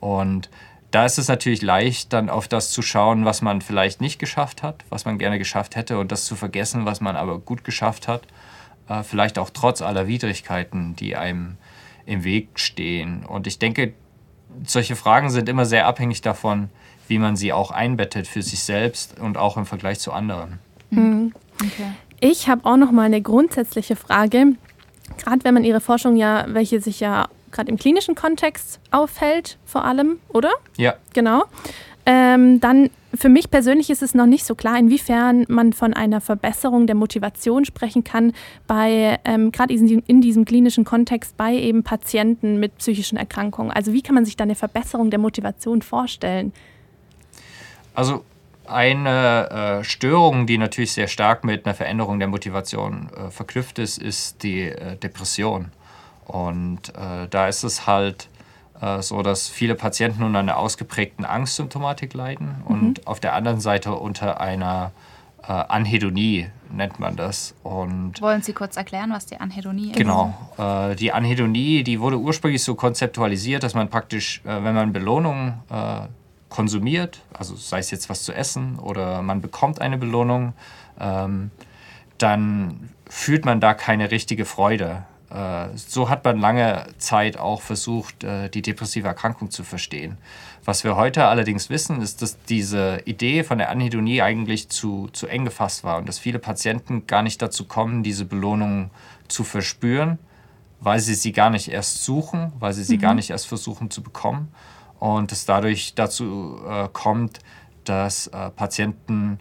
Und 0.00 0.50
da 0.90 1.06
ist 1.06 1.18
es 1.18 1.28
natürlich 1.28 1.62
leicht, 1.62 2.12
dann 2.12 2.28
auf 2.28 2.48
das 2.48 2.70
zu 2.70 2.82
schauen, 2.82 3.24
was 3.24 3.40
man 3.40 3.62
vielleicht 3.62 4.00
nicht 4.00 4.18
geschafft 4.18 4.62
hat, 4.62 4.84
was 4.90 5.04
man 5.04 5.18
gerne 5.18 5.38
geschafft 5.38 5.76
hätte 5.76 5.98
und 5.98 6.12
das 6.12 6.24
zu 6.26 6.34
vergessen, 6.34 6.84
was 6.84 7.00
man 7.00 7.16
aber 7.16 7.38
gut 7.38 7.64
geschafft 7.64 8.08
hat. 8.08 8.22
Äh, 8.88 9.02
vielleicht 9.02 9.38
auch 9.38 9.50
trotz 9.50 9.80
aller 9.80 10.06
Widrigkeiten, 10.06 10.96
die 10.96 11.16
einem 11.16 11.56
im 12.04 12.24
Weg 12.24 12.58
stehen. 12.58 13.24
Und 13.24 13.46
ich 13.46 13.58
denke, 13.58 13.94
solche 14.66 14.96
Fragen 14.96 15.30
sind 15.30 15.48
immer 15.48 15.64
sehr 15.64 15.86
abhängig 15.86 16.20
davon, 16.20 16.68
wie 17.08 17.18
man 17.18 17.36
sie 17.36 17.52
auch 17.52 17.70
einbettet 17.70 18.26
für 18.26 18.42
sich 18.42 18.62
selbst 18.62 19.18
und 19.20 19.36
auch 19.36 19.56
im 19.56 19.66
Vergleich 19.66 19.98
zu 19.98 20.12
anderen. 20.12 20.58
Mhm. 20.90 21.34
Okay. 21.60 21.92
Ich 22.20 22.48
habe 22.48 22.64
auch 22.64 22.76
noch 22.76 22.92
mal 22.92 23.02
eine 23.02 23.20
grundsätzliche 23.20 23.96
Frage. 23.96 24.54
Gerade 25.18 25.44
wenn 25.44 25.54
man 25.54 25.64
Ihre 25.64 25.80
Forschung 25.80 26.16
ja, 26.16 26.46
welche 26.48 26.80
sich 26.80 27.00
ja 27.00 27.26
gerade 27.50 27.70
im 27.70 27.76
klinischen 27.76 28.14
Kontext 28.14 28.80
auffällt, 28.90 29.58
vor 29.66 29.84
allem, 29.84 30.18
oder? 30.28 30.50
Ja. 30.76 30.94
Genau. 31.12 31.44
Ähm, 32.06 32.60
dann 32.60 32.90
für 33.14 33.28
mich 33.28 33.50
persönlich 33.50 33.90
ist 33.90 34.02
es 34.02 34.14
noch 34.14 34.26
nicht 34.26 34.44
so 34.44 34.54
klar, 34.54 34.78
inwiefern 34.78 35.44
man 35.48 35.72
von 35.72 35.92
einer 35.92 36.20
Verbesserung 36.20 36.86
der 36.86 36.96
Motivation 36.96 37.64
sprechen 37.64 38.04
kann, 38.04 38.32
bei 38.66 39.18
ähm, 39.24 39.52
gerade 39.52 39.74
in, 39.74 40.20
diesem 40.20 40.44
klinischen 40.44 40.84
Kontext 40.84 41.36
bei 41.36 41.54
eben 41.54 41.82
Patienten 41.82 42.58
mit 42.58 42.78
psychischen 42.78 43.18
Erkrankungen. 43.18 43.70
Also 43.70 43.92
wie 43.92 44.02
kann 44.02 44.14
man 44.14 44.24
sich 44.24 44.36
da 44.36 44.44
eine 44.44 44.54
Verbesserung 44.54 45.10
der 45.10 45.18
Motivation 45.18 45.82
vorstellen? 45.82 46.52
Also 47.94 48.24
eine 48.66 49.80
äh, 49.80 49.84
Störung, 49.84 50.46
die 50.46 50.56
natürlich 50.56 50.92
sehr 50.92 51.08
stark 51.08 51.44
mit 51.44 51.66
einer 51.66 51.74
Veränderung 51.74 52.18
der 52.18 52.28
Motivation 52.28 53.10
äh, 53.14 53.30
verknüpft 53.30 53.78
ist, 53.78 53.98
ist 53.98 54.42
die 54.42 54.62
äh, 54.62 54.96
Depression. 54.96 55.70
Und 56.26 56.90
äh, 56.90 57.28
da 57.28 57.48
ist 57.48 57.64
es 57.64 57.86
halt 57.86 58.28
so 59.00 59.22
dass 59.22 59.48
viele 59.48 59.74
Patienten 59.74 60.22
unter 60.22 60.40
einer 60.40 60.56
ausgeprägten 60.56 61.24
Angstsymptomatik 61.24 62.14
leiden 62.14 62.62
mhm. 62.66 62.74
und 62.74 63.06
auf 63.06 63.20
der 63.20 63.34
anderen 63.34 63.60
Seite 63.60 63.94
unter 63.94 64.40
einer 64.40 64.92
äh, 65.42 65.52
Anhedonie 65.52 66.50
nennt 66.70 67.00
man 67.00 67.16
das. 67.16 67.54
Und 67.62 68.20
Wollen 68.20 68.42
Sie 68.42 68.52
kurz 68.52 68.76
erklären, 68.76 69.10
was 69.10 69.26
die 69.26 69.38
Anhedonie 69.38 69.90
ist? 69.90 69.96
Genau. 69.96 70.34
Äh, 70.58 70.94
die 70.96 71.12
Anhedonie, 71.12 71.82
die 71.82 72.00
wurde 72.00 72.18
ursprünglich 72.18 72.62
so 72.62 72.74
konzeptualisiert, 72.74 73.62
dass 73.62 73.74
man 73.74 73.88
praktisch, 73.88 74.40
äh, 74.44 74.62
wenn 74.62 74.74
man 74.74 74.92
Belohnung 74.92 75.54
äh, 75.70 76.06
konsumiert, 76.48 77.22
also 77.32 77.56
sei 77.56 77.78
es 77.78 77.90
jetzt 77.90 78.08
was 78.10 78.22
zu 78.22 78.32
essen 78.32 78.78
oder 78.78 79.22
man 79.22 79.40
bekommt 79.40 79.80
eine 79.80 79.98
Belohnung, 79.98 80.52
ähm, 81.00 81.50
dann 82.18 82.90
fühlt 83.08 83.44
man 83.44 83.60
da 83.60 83.74
keine 83.74 84.10
richtige 84.10 84.44
Freude. 84.44 85.04
Äh, 85.32 85.68
so 85.76 86.10
hat 86.10 86.24
man 86.24 86.38
lange 86.38 86.86
Zeit 86.98 87.38
auch 87.38 87.62
versucht, 87.62 88.22
äh, 88.22 88.50
die 88.50 88.60
depressive 88.60 89.08
Erkrankung 89.08 89.50
zu 89.50 89.64
verstehen. 89.64 90.18
Was 90.64 90.84
wir 90.84 90.96
heute 90.96 91.24
allerdings 91.24 91.70
wissen, 91.70 92.02
ist, 92.02 92.20
dass 92.20 92.38
diese 92.44 93.00
Idee 93.06 93.42
von 93.42 93.58
der 93.58 93.70
Anhedonie 93.70 94.20
eigentlich 94.20 94.68
zu, 94.68 95.08
zu 95.12 95.26
eng 95.26 95.44
gefasst 95.44 95.84
war 95.84 95.98
und 95.98 96.08
dass 96.08 96.18
viele 96.18 96.38
Patienten 96.38 97.06
gar 97.06 97.22
nicht 97.22 97.40
dazu 97.40 97.66
kommen, 97.66 98.02
diese 98.02 98.26
Belohnung 98.26 98.90
zu 99.28 99.42
verspüren, 99.42 100.18
weil 100.80 101.00
sie 101.00 101.14
sie 101.14 101.32
gar 101.32 101.50
nicht 101.50 101.68
erst 101.68 102.04
suchen, 102.04 102.52
weil 102.58 102.74
sie 102.74 102.84
sie 102.84 102.98
mhm. 102.98 103.02
gar 103.02 103.14
nicht 103.14 103.30
erst 103.30 103.46
versuchen 103.46 103.90
zu 103.90 104.02
bekommen 104.02 104.52
und 104.98 105.32
es 105.32 105.46
dadurch 105.46 105.94
dazu 105.94 106.60
äh, 106.68 106.88
kommt, 106.92 107.40
dass 107.84 108.30
Patienten 108.54 109.40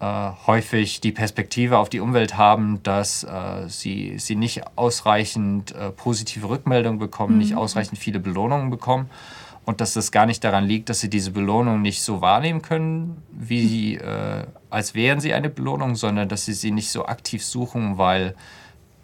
häufig 0.00 1.00
die 1.00 1.12
Perspektive 1.12 1.78
auf 1.78 1.88
die 1.88 2.00
Umwelt 2.00 2.38
haben, 2.38 2.82
dass 2.82 3.24
äh, 3.24 3.68
sie, 3.68 4.18
sie 4.18 4.34
nicht 4.34 4.62
ausreichend 4.76 5.72
äh, 5.72 5.90
positive 5.90 6.48
Rückmeldungen 6.48 6.98
bekommen, 6.98 7.34
mhm. 7.34 7.38
nicht 7.38 7.54
ausreichend 7.54 7.98
viele 7.98 8.18
Belohnungen 8.18 8.70
bekommen 8.70 9.10
und 9.66 9.80
dass 9.80 9.92
das 9.92 10.10
gar 10.10 10.26
nicht 10.26 10.42
daran 10.42 10.64
liegt, 10.64 10.88
dass 10.88 11.00
sie 11.00 11.10
diese 11.10 11.30
Belohnung 11.32 11.82
nicht 11.82 12.02
so 12.02 12.20
wahrnehmen 12.20 12.62
können, 12.62 13.22
wie 13.30 13.96
äh, 13.96 14.44
als 14.70 14.94
wären 14.94 15.20
sie 15.20 15.34
eine 15.34 15.50
Belohnung, 15.50 15.96
sondern 15.96 16.28
dass 16.28 16.46
sie 16.46 16.54
sie 16.54 16.70
nicht 16.70 16.90
so 16.90 17.06
aktiv 17.06 17.44
suchen, 17.44 17.98
weil 17.98 18.34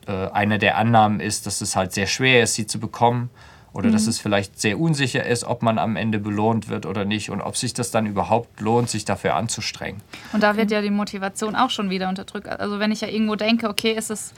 äh, 0.07 0.29
eine 0.31 0.59
der 0.59 0.79
Annahmen 0.79 1.21
ist, 1.21 1.47
dass 1.47 1.61
es 1.61 1.77
halt 1.77 1.93
sehr 1.93 2.07
schwer 2.07 2.43
ist, 2.43 2.55
sie 2.55 2.67
zu 2.67 2.81
bekommen 2.81 3.31
oder 3.77 3.89
mhm. 3.89 3.93
dass 3.93 4.07
es 4.07 4.19
vielleicht 4.19 4.59
sehr 4.59 4.81
unsicher 4.81 5.25
ist, 5.25 5.45
ob 5.45 5.63
man 5.63 5.79
am 5.79 5.97
Ende 5.97 6.19
belohnt 6.19 6.69
wird 6.69 6.87
oder 6.87 7.05
nicht 7.05 7.31
und 7.31 7.43
ob 7.43 7.57
sich 7.57 7.75
das 7.75 7.91
dann 7.91 8.07
überhaupt 8.07 8.61
lohnt, 8.61 8.89
sich 8.89 9.05
dafür 9.05 9.35
anzustrengen. 9.35 10.01
Und 10.33 10.43
da 10.43 10.57
wird 10.57 10.71
ja 10.71 10.81
die 10.81 10.91
Motivation 10.91 11.55
auch 11.55 11.69
schon 11.69 11.91
wieder 11.91 12.09
unterdrückt. 12.09 12.49
Also 12.49 12.79
wenn 12.79 12.91
ich 12.91 13.03
ja 13.03 13.09
irgendwo 13.09 13.37
denke, 13.37 13.69
okay, 13.69 13.93
ist 13.93 14.11
es 14.11 14.33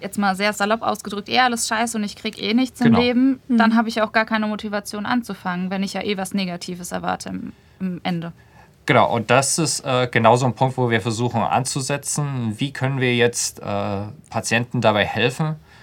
jetzt 0.00 0.18
mal 0.18 0.36
sehr 0.36 0.52
salopp 0.52 0.82
ausgedrückt, 0.82 1.30
eh 1.30 1.38
alles 1.38 1.66
scheiße 1.66 1.96
und 1.96 2.04
ich 2.04 2.14
kriege 2.14 2.38
eh 2.38 2.52
nichts 2.52 2.80
genau. 2.80 2.98
im 2.98 3.04
Leben, 3.04 3.40
mhm. 3.48 3.56
dann 3.56 3.74
habe 3.74 3.88
ich 3.88 4.02
auch 4.02 4.12
gar 4.12 4.26
keine 4.26 4.46
Motivation 4.46 5.06
anzufangen, 5.06 5.70
wenn 5.70 5.82
ich 5.82 5.94
ja 5.94 6.02
eh 6.02 6.18
was 6.18 6.34
Negatives 6.34 6.92
erwarte 6.92 7.30
im, 7.30 7.52
im 7.80 8.00
Ende. 8.04 8.32
Genau, 8.84 9.10
und 9.10 9.30
das 9.30 9.58
ist 9.58 9.80
äh, 9.80 10.08
genau 10.10 10.36
so 10.36 10.44
ein 10.44 10.52
Punkt, 10.52 10.76
wo 10.76 10.90
wir 10.90 11.00
versuchen 11.00 11.40
anzusetzen. 11.40 12.54
Wie 12.58 12.70
können 12.70 13.00
wir 13.00 13.16
jetzt 13.16 13.60
äh, 13.60 14.02
Patienten 14.28 14.82
dabei 14.82 15.06
helfen, 15.06 15.46
äh, 15.46 15.73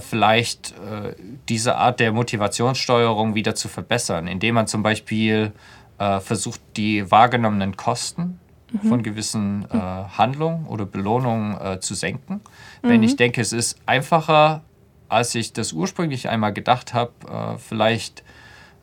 vielleicht 0.00 0.72
äh, 0.72 1.14
diese 1.48 1.76
Art 1.76 2.00
der 2.00 2.12
Motivationssteuerung 2.12 3.34
wieder 3.34 3.54
zu 3.54 3.68
verbessern, 3.68 4.26
indem 4.26 4.54
man 4.54 4.66
zum 4.66 4.82
Beispiel 4.82 5.52
äh, 5.98 6.20
versucht, 6.20 6.60
die 6.76 7.10
wahrgenommenen 7.10 7.76
Kosten 7.76 8.38
mhm. 8.72 8.88
von 8.88 9.02
gewissen 9.02 9.66
äh, 9.70 9.76
Handlungen 9.76 10.66
oder 10.66 10.86
Belohnungen 10.86 11.60
äh, 11.60 11.80
zu 11.80 11.94
senken. 11.94 12.40
Mhm. 12.82 12.88
Wenn 12.88 13.02
ich 13.02 13.16
denke, 13.16 13.40
es 13.40 13.52
ist 13.52 13.78
einfacher, 13.86 14.62
als 15.08 15.34
ich 15.34 15.52
das 15.52 15.72
ursprünglich 15.72 16.28
einmal 16.28 16.52
gedacht 16.52 16.94
habe, 16.94 17.12
äh, 17.28 17.58
vielleicht 17.58 18.22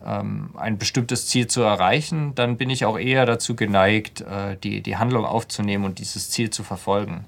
ähm, 0.04 0.50
ein 0.56 0.78
bestimmtes 0.78 1.26
Ziel 1.26 1.46
zu 1.46 1.62
erreichen, 1.62 2.34
dann 2.34 2.56
bin 2.56 2.70
ich 2.70 2.84
auch 2.84 2.98
eher 2.98 3.26
dazu 3.26 3.54
geneigt, 3.54 4.24
die, 4.64 4.80
die 4.80 4.96
Handlung 4.96 5.26
aufzunehmen 5.26 5.84
und 5.84 5.98
dieses 5.98 6.30
Ziel 6.30 6.48
zu 6.48 6.62
verfolgen. 6.62 7.26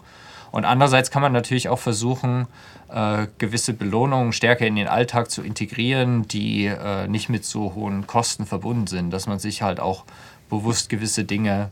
Und 0.53 0.67
andererseits 0.67 1.11
kann 1.11 1.23
man 1.23 1.33
natürlich 1.33 1.69
auch 1.69 1.79
versuchen, 1.79 2.47
äh, 2.89 3.27
gewisse 3.39 3.73
Belohnungen 3.73 4.33
stärker 4.33 4.67
in 4.67 4.77
den 4.77 4.87
Alltag 4.87 5.31
zu 5.31 5.43
integrieren, 5.43 6.29
die 6.29 6.67
äh, 6.67 7.09
nicht 7.09 7.31
mit 7.31 7.45
so 7.45 7.75
hohen 7.75 8.07
Kosten 8.07 8.47
verbunden 8.47 8.87
sind, 8.87 9.11
dass 9.11 9.27
man 9.27 9.39
sich 9.39 9.63
halt 9.63 9.81
auch 9.81 10.05
bewusst 10.51 10.91
gewisse 10.91 11.25
Dinge 11.25 11.71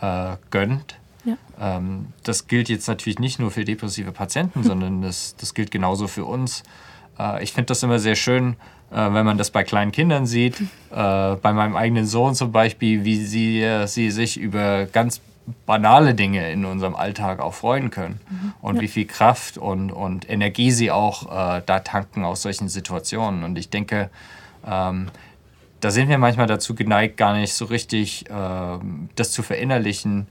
äh, 0.00 0.36
gönnt. 0.50 0.96
Ja. 1.24 1.36
Ähm, 1.60 2.06
das 2.22 2.46
gilt 2.46 2.68
jetzt 2.68 2.86
natürlich 2.86 3.18
nicht 3.18 3.40
nur 3.40 3.50
für 3.50 3.64
depressive 3.64 4.12
Patienten, 4.12 4.62
sondern 4.62 5.02
das, 5.02 5.34
das 5.36 5.52
gilt 5.52 5.72
genauso 5.72 6.06
für 6.06 6.24
uns. 6.24 6.62
Äh, 7.18 7.42
ich 7.42 7.52
finde 7.52 7.66
das 7.66 7.82
immer 7.82 7.98
sehr 7.98 8.14
schön, 8.14 8.54
äh, 8.92 9.12
wenn 9.12 9.26
man 9.26 9.38
das 9.38 9.50
bei 9.50 9.64
kleinen 9.64 9.92
Kindern 9.92 10.26
sieht. 10.26 10.62
Äh, 10.90 11.36
bei 11.36 11.52
meinem 11.52 11.76
eigenen 11.76 12.04
Sohn 12.04 12.34
zum 12.34 12.50
Beispiel, 12.50 13.04
wie 13.04 13.24
sie, 13.24 13.64
sie 13.86 14.10
sich 14.10 14.36
über 14.36 14.86
ganz 14.86 15.20
banale 15.66 16.14
Dinge 16.14 16.50
in 16.50 16.64
unserem 16.64 16.94
Alltag 16.94 17.40
auch 17.40 17.54
freuen 17.54 17.90
können 17.90 18.20
mhm. 18.28 18.52
und 18.60 18.76
ja. 18.76 18.82
wie 18.82 18.88
viel 18.88 19.06
Kraft 19.06 19.58
und, 19.58 19.90
und 19.90 20.28
Energie 20.28 20.70
sie 20.70 20.90
auch 20.90 21.26
äh, 21.26 21.62
da 21.64 21.80
tanken 21.80 22.24
aus 22.24 22.42
solchen 22.42 22.68
Situationen. 22.68 23.44
Und 23.44 23.58
ich 23.58 23.70
denke, 23.70 24.10
ähm, 24.66 25.08
da 25.80 25.90
sind 25.90 26.08
wir 26.08 26.18
manchmal 26.18 26.46
dazu 26.46 26.74
geneigt, 26.74 27.16
gar 27.16 27.34
nicht 27.34 27.54
so 27.54 27.64
richtig 27.64 28.28
äh, 28.30 28.78
das 29.14 29.32
zu 29.32 29.42
verinnerlichen, 29.42 30.26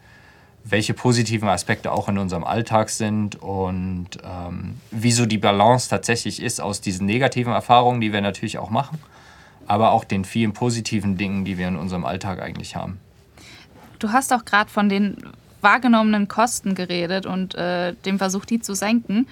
welche 0.64 0.94
positiven 0.94 1.50
Aspekte 1.50 1.92
auch 1.92 2.10
in 2.10 2.18
unserem 2.18 2.44
Alltag 2.44 2.90
sind 2.90 3.36
und 3.42 4.10
ähm, 4.24 4.78
wieso 4.92 5.26
die 5.26 5.38
Balance 5.38 5.90
tatsächlich 5.90 6.42
ist 6.42 6.62
aus 6.62 6.82
diesen 6.82 7.06
negativen 7.06 7.54
Erfahrungen, 7.54 8.02
die 8.02 8.14
wir 8.14 8.22
natürlich 8.22 8.58
auch 8.58 8.70
machen, 8.70 9.00
aber 9.68 9.92
auch 9.92 10.04
den 10.04 10.26
vielen 10.26 10.54
positiven 10.54 11.18
Dingen, 11.18 11.46
die 11.46 11.58
wir 11.58 11.68
in 11.68 11.78
unserem 11.78 12.06
Alltag 12.06 12.42
eigentlich 12.42 12.76
haben. 12.76 13.00
Du 14.00 14.12
hast 14.12 14.34
auch 14.34 14.46
gerade 14.46 14.70
von 14.70 14.89
den 14.89 15.18
wahrgenommenen 15.62 16.27
Kosten 16.27 16.74
geredet 16.74 17.25
und 17.25 17.56
äh, 17.56 17.94
dem 18.06 18.18
Versuch, 18.18 18.46
die 18.46 18.60
zu 18.60 18.74
senken. 18.74 19.27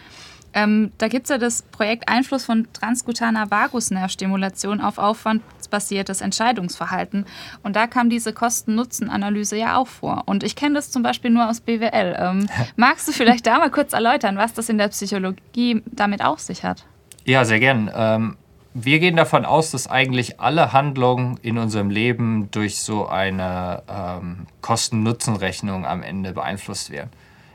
Ähm, 0.53 0.91
da 0.97 1.07
gibt 1.07 1.25
es 1.25 1.29
ja 1.29 1.37
das 1.37 1.61
Projekt 1.61 2.09
Einfluss 2.09 2.45
von 2.45 2.67
transkutaner 2.73 3.51
Vagusnervstimulation 3.51 4.81
auf 4.81 4.97
aufwandsbasiertes 4.97 6.21
Entscheidungsverhalten. 6.21 7.25
Und 7.63 7.75
da 7.75 7.85
kam 7.85 8.09
diese 8.09 8.33
Kosten-Nutzen-Analyse 8.33 9.57
ja 9.57 9.77
auch 9.77 9.87
vor. 9.87 10.23
Und 10.25 10.43
ich 10.43 10.55
kenne 10.55 10.75
das 10.75 10.89
zum 10.89 11.03
Beispiel 11.03 11.31
nur 11.31 11.49
aus 11.49 11.61
BWL. 11.61 12.15
Ähm, 12.17 12.47
magst 12.75 13.07
du 13.07 13.11
vielleicht 13.11 13.45
da 13.45 13.59
mal 13.59 13.69
kurz 13.69 13.93
erläutern, 13.93 14.37
was 14.37 14.53
das 14.53 14.69
in 14.69 14.77
der 14.77 14.87
Psychologie 14.87 15.83
damit 15.85 16.23
auf 16.23 16.39
sich 16.39 16.63
hat? 16.63 16.85
Ja, 17.25 17.45
sehr 17.45 17.59
gern. 17.59 17.91
Ähm, 17.93 18.37
wir 18.73 18.99
gehen 18.99 19.15
davon 19.15 19.45
aus, 19.45 19.71
dass 19.71 19.87
eigentlich 19.87 20.39
alle 20.39 20.73
Handlungen 20.73 21.39
in 21.41 21.57
unserem 21.57 21.89
Leben 21.89 22.49
durch 22.51 22.79
so 22.79 23.07
eine 23.07 23.83
ähm, 23.89 24.47
Kosten-Nutzen-Rechnung 24.61 25.85
am 25.85 26.03
Ende 26.03 26.33
beeinflusst 26.33 26.91
werden. 26.91 27.09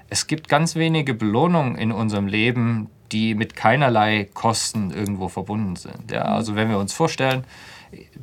Es 0.09 0.27
gibt 0.27 0.49
ganz 0.49 0.75
wenige 0.75 1.15
Belohnungen 1.15 1.77
in 1.77 1.93
unserem 1.93 2.27
Leben, 2.27 2.91
die 3.13 3.35
mit 3.35 3.57
keinerlei 3.57 4.29
Kosten 4.35 4.91
irgendwo 4.91 5.29
verbunden 5.29 5.77
sind. 5.77 6.11
Ja, 6.11 6.25
mhm. 6.25 6.33
also 6.33 6.55
wenn 6.57 6.69
wir 6.69 6.79
uns 6.79 6.93
vorstellen, 6.93 7.45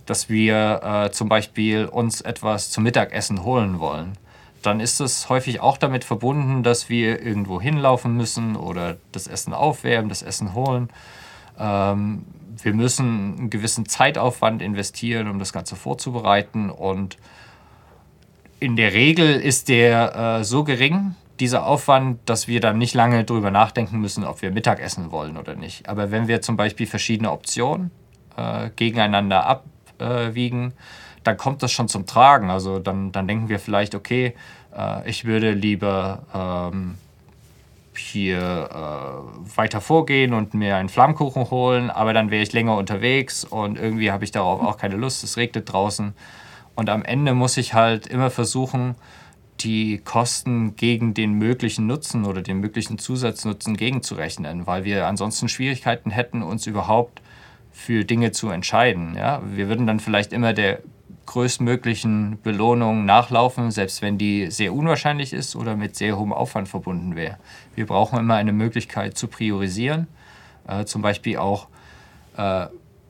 dass 0.06 0.30
wir 0.30 0.82
äh, 0.84 1.12
zum 1.12 1.30
Beispiel 1.30 1.86
uns 1.86 2.22
etwas 2.22 2.72
zum 2.72 2.84
Mittagessen 2.84 3.44
holen 3.44 3.80
wollen, 3.80 4.14
dann 4.62 4.80
ist 4.80 5.00
es 5.00 5.30
häufig 5.30 5.62
auch 5.62 5.78
damit 5.78 6.04
verbunden, 6.04 6.64
dass 6.64 6.90
wir 6.90 7.22
irgendwo 7.22 7.62
hinlaufen 7.62 8.16
müssen 8.18 8.56
oder 8.56 8.98
das 9.12 9.28
Essen 9.28 9.54
aufwärmen, 9.54 10.10
das 10.10 10.22
Essen 10.22 10.54
holen. 10.54 10.90
Ähm, 11.58 12.26
wir 12.64 12.74
müssen 12.74 13.38
einen 13.38 13.50
gewissen 13.50 13.88
Zeitaufwand 13.88 14.62
investieren, 14.62 15.30
um 15.30 15.40
das 15.40 15.54
Ganze 15.54 15.76
vorzubereiten. 15.76 16.70
Und 16.70 17.18
in 18.60 18.76
der 18.76 18.94
Regel 18.94 19.40
ist 19.40 19.70
der 19.70 20.40
äh, 20.40 20.44
so 20.44 20.64
gering, 20.64 21.16
dieser 21.40 21.66
Aufwand, 21.66 22.20
dass 22.26 22.48
wir 22.48 22.60
dann 22.60 22.78
nicht 22.78 22.94
lange 22.94 23.24
darüber 23.24 23.52
nachdenken 23.52 24.00
müssen, 24.00 24.24
ob 24.26 24.42
wir 24.42 24.52
Mittagessen 24.52 25.12
wollen 25.12 25.38
oder 25.38 25.56
nicht. 25.56 25.88
Aber 25.88 26.12
wenn 26.12 26.28
wir 26.28 26.42
zum 26.42 26.58
Beispiel 26.58 26.86
verschiedene 26.86 27.32
Optionen 27.32 27.92
äh, 28.36 28.70
gegeneinander 28.76 29.46
abwiegen, 29.46 30.74
dann 31.24 31.38
kommt 31.38 31.64
das 31.64 31.72
schon 31.72 31.88
zum 31.88 32.06
Tragen. 32.06 32.50
Also 32.50 32.80
dann, 32.80 33.12
dann 33.12 33.28
denken 33.28 33.50
wir 33.50 33.60
vielleicht, 33.60 33.96
okay, 33.96 34.36
äh, 34.76 35.10
ich 35.10 35.26
würde 35.26 35.52
lieber 35.52 36.72
ähm, 36.74 36.96
hier 38.00 38.70
äh, 38.72 39.58
weiter 39.58 39.82
vorgehen 39.82 40.34
und 40.34 40.54
mir 40.54 40.76
einen 40.76 40.90
Flammkuchen 40.90 41.50
holen, 41.50 41.90
aber 41.90 42.14
dann 42.14 42.32
wäre 42.32 42.44
ich 42.44 42.54
länger 42.54 42.76
unterwegs 42.78 43.44
und 43.44 43.78
irgendwie 43.78 44.12
habe 44.12 44.24
ich 44.24 44.32
darauf 44.32 44.62
auch 44.62 44.78
keine 44.78 44.96
Lust, 44.96 45.24
es 45.24 45.38
regnet 45.38 45.72
draußen. 45.72 46.14
Und 46.76 46.90
am 46.90 47.04
Ende 47.04 47.34
muss 47.34 47.58
ich 47.58 47.74
halt 47.74 48.08
immer 48.08 48.30
versuchen, 48.30 48.96
die 49.60 49.98
Kosten 49.98 50.76
gegen 50.76 51.14
den 51.14 51.34
möglichen 51.34 51.88
Nutzen 51.88 52.26
oder 52.26 52.42
den 52.42 52.60
möglichen 52.60 52.98
Zusatznutzen 52.98 53.76
gegenzurechnen, 53.76 54.66
weil 54.68 54.86
wir 54.86 55.08
ansonsten 55.08 55.50
Schwierigkeiten 55.50 56.12
hätten, 56.12 56.42
uns 56.42 56.68
überhaupt 56.68 57.22
für 57.72 58.06
Dinge 58.06 58.32
zu 58.32 58.50
entscheiden. 58.50 59.16
Ja? 59.16 59.42
Wir 59.46 59.68
würden 59.68 59.88
dann 59.88 60.00
vielleicht 60.00 60.34
immer 60.34 60.54
der 60.54 60.80
größtmöglichen 61.30 62.42
Belohnung 62.42 63.06
nachlaufen, 63.06 63.70
selbst 63.70 64.02
wenn 64.02 64.18
die 64.18 64.50
sehr 64.50 64.74
unwahrscheinlich 64.74 65.32
ist 65.32 65.56
oder 65.56 65.76
mit 65.76 65.96
sehr 65.96 66.18
hohem 66.18 66.34
Aufwand 66.34 66.68
verbunden 66.68 67.16
wäre. 67.16 67.38
Wir 67.76 67.86
brauchen 67.86 68.18
immer 68.18 68.34
eine 68.34 68.52
Möglichkeit 68.52 69.16
zu 69.16 69.28
priorisieren, 69.28 70.08
äh, 70.68 70.86
zum 70.86 71.04
Beispiel 71.04 71.38
auch 71.38 71.68
äh, 72.36 72.66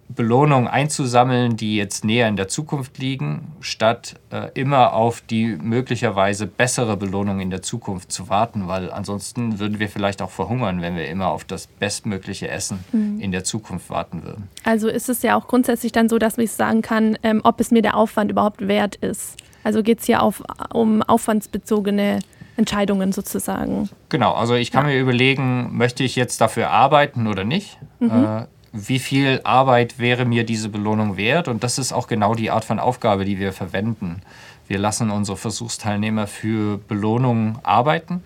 Belohnungen 0.09 0.67
einzusammeln, 0.67 1.55
die 1.55 1.75
jetzt 1.75 2.03
näher 2.03 2.27
in 2.27 2.35
der 2.35 2.47
Zukunft 2.47 2.97
liegen, 2.97 3.53
statt 3.61 4.15
äh, 4.31 4.49
immer 4.55 4.93
auf 4.93 5.21
die 5.21 5.45
möglicherweise 5.45 6.47
bessere 6.47 6.97
Belohnung 6.97 7.39
in 7.39 7.51
der 7.51 7.61
Zukunft 7.61 8.11
zu 8.11 8.27
warten, 8.27 8.67
weil 8.67 8.91
ansonsten 8.91 9.59
würden 9.59 9.79
wir 9.79 9.87
vielleicht 9.87 10.23
auch 10.23 10.31
verhungern, 10.31 10.81
wenn 10.81 10.95
wir 10.95 11.07
immer 11.07 11.27
auf 11.27 11.43
das 11.43 11.67
bestmögliche 11.67 12.47
Essen 12.47 12.83
mhm. 12.91 13.19
in 13.19 13.31
der 13.31 13.43
Zukunft 13.43 13.91
warten 13.91 14.23
würden. 14.23 14.47
Also 14.63 14.89
ist 14.89 15.09
es 15.09 15.21
ja 15.21 15.37
auch 15.37 15.47
grundsätzlich 15.47 15.91
dann 15.91 16.09
so, 16.09 16.17
dass 16.17 16.39
ich 16.39 16.51
sagen 16.51 16.81
kann, 16.81 17.17
ähm, 17.21 17.41
ob 17.43 17.59
es 17.59 17.69
mir 17.69 17.83
der 17.83 17.95
Aufwand 17.95 18.31
überhaupt 18.31 18.67
wert 18.67 18.95
ist. 18.95 19.35
Also 19.63 19.83
geht 19.83 19.99
es 19.99 20.05
hier 20.05 20.23
auf, 20.23 20.41
um 20.73 21.03
aufwandsbezogene 21.03 22.19
Entscheidungen 22.57 23.11
sozusagen. 23.11 23.89
Genau, 24.09 24.33
also 24.33 24.55
ich 24.55 24.71
kann 24.71 24.87
ja. 24.87 24.93
mir 24.93 24.99
überlegen, 24.99 25.77
möchte 25.77 26.03
ich 26.03 26.15
jetzt 26.15 26.41
dafür 26.41 26.71
arbeiten 26.71 27.27
oder 27.27 27.43
nicht? 27.43 27.77
Mhm. 27.99 28.09
Äh, 28.09 28.45
wie 28.71 28.99
viel 28.99 29.41
Arbeit 29.43 29.99
wäre 29.99 30.25
mir 30.25 30.43
diese 30.43 30.69
Belohnung 30.69 31.17
wert? 31.17 31.47
Und 31.47 31.63
das 31.63 31.77
ist 31.77 31.91
auch 31.91 32.07
genau 32.07 32.35
die 32.35 32.51
Art 32.51 32.65
von 32.65 32.79
Aufgabe, 32.79 33.25
die 33.25 33.39
wir 33.39 33.53
verwenden. 33.53 34.21
Wir 34.67 34.77
lassen 34.77 35.09
unsere 35.09 35.37
Versuchsteilnehmer 35.37 36.27
für 36.27 36.77
Belohnungen 36.77 37.57
arbeiten. 37.63 38.23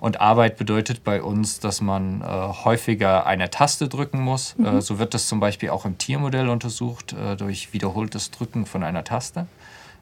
Und 0.00 0.20
Arbeit 0.20 0.58
bedeutet 0.58 1.02
bei 1.02 1.22
uns, 1.22 1.60
dass 1.60 1.80
man 1.80 2.20
äh, 2.20 2.24
häufiger 2.26 3.26
eine 3.26 3.48
Taste 3.48 3.88
drücken 3.88 4.20
muss. 4.20 4.54
Mhm. 4.58 4.66
Äh, 4.66 4.82
so 4.82 4.98
wird 4.98 5.14
das 5.14 5.28
zum 5.28 5.40
Beispiel 5.40 5.70
auch 5.70 5.86
im 5.86 5.96
Tiermodell 5.96 6.48
untersucht, 6.48 7.14
äh, 7.14 7.36
durch 7.36 7.72
wiederholtes 7.72 8.30
Drücken 8.30 8.66
von 8.66 8.82
einer 8.82 9.04
Taste. 9.04 9.46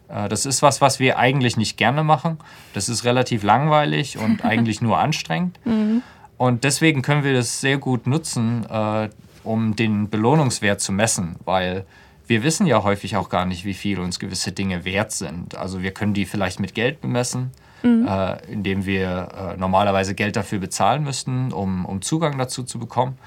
Äh, 0.08 0.28
das 0.28 0.46
ist 0.46 0.62
was, 0.62 0.80
was 0.80 0.98
wir 0.98 1.18
eigentlich 1.18 1.56
nicht 1.56 1.76
gerne 1.76 2.02
machen. 2.02 2.38
Das 2.74 2.88
ist 2.88 3.04
relativ 3.04 3.42
langweilig 3.42 4.18
und 4.18 4.44
eigentlich 4.44 4.80
nur 4.80 4.98
anstrengend. 4.98 5.60
Mhm. 5.64 6.02
Und 6.36 6.64
deswegen 6.64 7.02
können 7.02 7.22
wir 7.22 7.34
das 7.34 7.60
sehr 7.60 7.78
gut 7.78 8.06
nutzen, 8.06 8.66
äh, 8.68 9.08
um 9.44 9.76
den 9.76 10.08
Belohnungswert 10.08 10.80
zu 10.80 10.92
messen, 10.92 11.36
weil 11.44 11.84
wir 12.26 12.42
wissen 12.42 12.66
ja 12.66 12.82
häufig 12.82 13.16
auch 13.16 13.28
gar 13.28 13.44
nicht, 13.44 13.64
wie 13.64 13.74
viel 13.74 13.98
uns 13.98 14.18
gewisse 14.18 14.52
Dinge 14.52 14.84
wert 14.84 15.12
sind. 15.12 15.56
Also 15.56 15.82
wir 15.82 15.92
können 15.92 16.14
die 16.14 16.24
vielleicht 16.24 16.60
mit 16.60 16.74
Geld 16.74 17.00
bemessen, 17.00 17.50
mhm. 17.82 18.06
äh, 18.06 18.36
indem 18.50 18.86
wir 18.86 19.28
äh, 19.54 19.56
normalerweise 19.58 20.14
Geld 20.14 20.36
dafür 20.36 20.58
bezahlen 20.58 21.04
müssten, 21.04 21.52
um, 21.52 21.84
um 21.84 22.00
Zugang 22.00 22.38
dazu 22.38 22.62
zu 22.62 22.78
bekommen. 22.78 23.18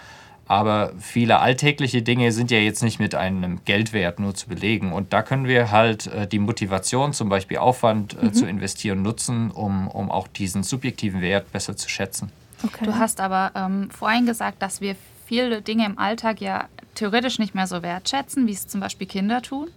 Aber 0.48 0.94
viele 1.00 1.40
alltägliche 1.40 2.04
Dinge 2.04 2.32
sind 2.32 2.52
ja 2.52 2.60
jetzt 2.60 2.84
nicht 2.84 3.00
mit 3.00 3.16
einem 3.16 3.66
Geldwert 3.66 4.20
nur 4.20 4.36
zu 4.36 4.48
belegen. 4.48 4.92
Und 4.92 5.12
da 5.12 5.24
können 5.24 5.46
wir 5.46 5.72
halt 5.72 6.08
äh, 6.08 6.28
die 6.28 6.40
Motivation, 6.40 7.14
zum 7.14 7.30
Beispiel 7.30 7.58
Aufwand 7.58 8.16
äh, 8.16 8.26
mhm. 8.26 8.34
zu 8.34 8.46
investieren, 8.46 9.02
nutzen, 9.02 9.50
um, 9.50 9.88
um 9.88 10.12
auch 10.12 10.28
diesen 10.28 10.62
subjektiven 10.62 11.22
Wert 11.22 11.52
besser 11.52 11.76
zu 11.76 11.90
schätzen. 11.90 12.32
Okay. 12.64 12.86
Du 12.86 12.96
hast 12.96 13.20
aber 13.20 13.52
ähm, 13.56 13.90
vorhin 13.90 14.26
gesagt, 14.26 14.62
dass 14.62 14.82
wir 14.82 14.96
viele 15.26 15.62
Dinge 15.62 15.86
im 15.86 15.98
Alltag 15.98 16.42
ja 16.42 16.66
theoretisch 16.96 17.40
nicht 17.40 17.56
mehr 17.56 17.68
so 17.68 17.84
wertschätzen, 17.84 18.48
wie 18.48 18.54
es 18.54 18.68
zum 18.68 18.80
Beispiel 18.80 19.08
Kinder 19.08 19.42
tun. 19.42 19.70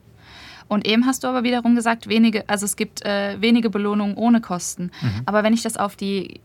Und 0.69 0.87
eben 0.87 1.07
hast 1.07 1.25
du 1.25 1.29
aber 1.29 1.43
wiederum 1.45 1.75
gesagt, 1.75 2.09
wenige, 2.09 2.49
also 2.49 2.67
es 2.67 2.77
gibt 2.77 3.05
äh, 3.05 3.41
wenige 3.41 3.71
Belohnungen 3.71 4.17
ohne 4.17 4.41
Kosten. 4.41 4.91
Mhm. 5.01 5.23
Aber 5.25 5.43
wenn 5.43 5.55
ich 5.55 5.63
das 5.63 5.79
auf 5.79 5.97
die 5.97 6.41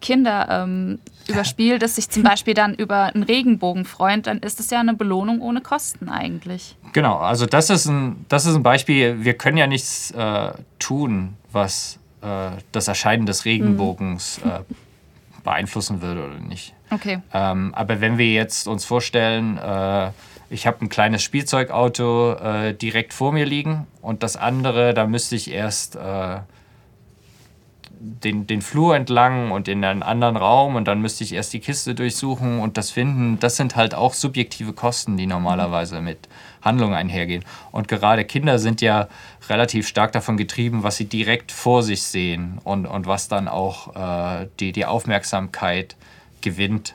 Kinder 0.00 0.48
ähm, 0.50 0.98
überspiele, 1.28 1.78
dass 1.78 1.96
sich 1.96 2.08
zum 2.08 2.22
Beispiel 2.22 2.54
dann 2.54 2.74
über 2.74 3.14
einen 3.14 3.22
Regenbogen 3.22 3.84
freut, 3.84 4.26
dann 4.26 4.38
ist 4.38 4.58
das 4.58 4.70
ja 4.70 4.80
eine 4.80 4.94
Belohnung 4.94 5.40
ohne 5.40 5.60
Kosten 5.60 6.08
eigentlich. 6.08 6.76
Genau, 6.92 7.18
also 7.18 7.46
das 7.46 7.70
ist 7.70 7.86
ein, 7.86 8.24
das 8.28 8.46
ist 8.46 8.56
ein 8.56 8.62
Beispiel. 8.62 9.22
Wir 9.22 9.34
können 9.34 9.56
ja 9.56 9.66
nichts 9.66 10.10
äh, 10.10 10.52
tun, 10.78 11.36
was 11.52 11.98
äh, 12.22 12.50
das 12.72 12.88
Erscheinen 12.88 13.26
des 13.26 13.44
Regenbogens 13.44 14.40
mhm. 14.42 14.50
Beeinflussen 15.42 16.02
würde 16.02 16.24
oder 16.26 16.38
nicht. 16.38 16.74
Okay. 16.90 17.20
Ähm, 17.32 17.74
aber 17.74 18.00
wenn 18.00 18.18
wir 18.18 18.32
jetzt 18.32 18.66
uns 18.66 18.84
vorstellen, 18.84 19.58
äh, 19.58 20.10
ich 20.50 20.66
habe 20.66 20.84
ein 20.84 20.88
kleines 20.88 21.22
Spielzeugauto 21.22 22.32
äh, 22.32 22.74
direkt 22.74 23.12
vor 23.14 23.32
mir 23.32 23.46
liegen 23.46 23.86
und 24.02 24.22
das 24.22 24.36
andere, 24.36 24.94
da 24.94 25.06
müsste 25.06 25.36
ich 25.36 25.50
erst 25.50 25.96
äh, 25.96 26.40
den, 28.02 28.46
den 28.46 28.62
Flur 28.62 28.96
entlang 28.96 29.50
und 29.50 29.68
in 29.68 29.84
einen 29.84 30.02
anderen 30.02 30.38
Raum 30.38 30.74
und 30.74 30.88
dann 30.88 31.02
müsste 31.02 31.22
ich 31.22 31.34
erst 31.34 31.52
die 31.52 31.60
Kiste 31.60 31.94
durchsuchen 31.94 32.58
und 32.58 32.78
das 32.78 32.90
finden. 32.90 33.38
Das 33.38 33.56
sind 33.56 33.76
halt 33.76 33.94
auch 33.94 34.14
subjektive 34.14 34.72
Kosten, 34.72 35.18
die 35.18 35.26
normalerweise 35.26 36.00
mit 36.00 36.28
Handlungen 36.62 36.94
einhergehen. 36.94 37.44
Und 37.72 37.88
gerade 37.88 38.24
Kinder 38.24 38.58
sind 38.58 38.80
ja 38.80 39.08
relativ 39.50 39.86
stark 39.86 40.12
davon 40.12 40.38
getrieben, 40.38 40.82
was 40.82 40.96
sie 40.96 41.04
direkt 41.04 41.52
vor 41.52 41.82
sich 41.82 42.02
sehen 42.02 42.58
und, 42.64 42.86
und 42.86 43.06
was 43.06 43.28
dann 43.28 43.48
auch 43.48 43.94
äh, 43.94 44.48
die, 44.60 44.72
die 44.72 44.86
Aufmerksamkeit 44.86 45.94
gewinnt 46.40 46.94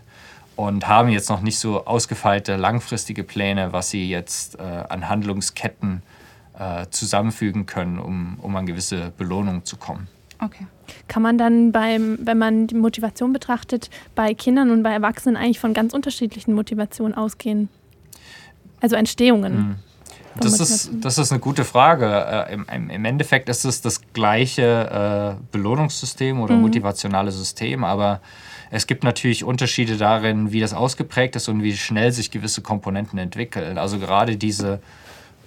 und 0.56 0.88
haben 0.88 1.10
jetzt 1.10 1.30
noch 1.30 1.42
nicht 1.42 1.60
so 1.60 1.86
ausgefeilte 1.86 2.56
langfristige 2.56 3.24
Pläne, 3.24 3.74
was 3.74 3.92
sie 3.92 4.10
jetzt 4.10 4.58
äh, 4.58 4.64
an 4.64 5.08
Handlungsketten 5.08 6.02
äh, 6.58 6.88
zusammenfügen 6.90 7.68
können, 7.68 8.00
um, 8.00 8.40
um 8.42 8.56
an 8.56 8.66
gewisse 8.66 9.12
Belohnungen 9.18 9.66
zu 9.66 9.78
kommen. 9.78 10.08
Okay. 10.46 10.68
Kann 11.08 11.24
man 11.24 11.38
dann 11.38 11.72
beim, 11.72 12.20
wenn 12.22 12.38
man 12.38 12.68
die 12.68 12.76
Motivation 12.76 13.34
betrachtet, 13.34 13.90
bei 14.14 14.34
Kindern 14.34 14.70
und 14.70 14.84
bei 14.84 14.92
Erwachsenen 14.92 15.36
eigentlich 15.36 15.60
von 15.60 15.74
ganz 15.74 15.94
unterschiedlichen 15.94 16.54
Motivationen 16.54 17.16
ausgehen? 17.16 17.70
Also 18.82 18.96
Entstehungen. 18.96 19.58
Mhm. 19.58 19.76
Das 20.38 20.60
ist, 20.60 20.92
das 20.94 21.18
ist 21.18 21.32
eine 21.32 21.40
gute 21.40 21.64
Frage. 21.64 22.06
Äh, 22.50 22.54
im, 22.54 22.90
Im 22.90 23.06
Endeffekt 23.06 23.48
ist 23.50 23.64
es 23.64 23.82
das 23.82 24.02
gleiche 24.14 25.38
äh, 25.40 25.44
Belohnungssystem 25.52 26.40
oder 26.42 26.56
mhm. 26.56 26.62
motivationale 26.62 27.32
System, 27.32 27.84
aber 27.84 28.22
es 28.70 28.88
gibt 28.88 29.04
natürlich 29.04 29.44
Unterschiede 29.44 29.96
darin, 29.96 30.52
wie 30.52 30.60
das 30.60 30.74
ausgeprägt 30.74 31.36
ist 31.38 31.48
und 31.48 31.64
wie 31.64 31.76
schnell 31.78 32.12
sich 32.12 32.32
gewisse 32.32 32.62
Komponenten 32.62 33.18
entwickeln. 33.18 33.78
Also 33.78 33.98
gerade 34.00 34.36
diese 34.36 34.82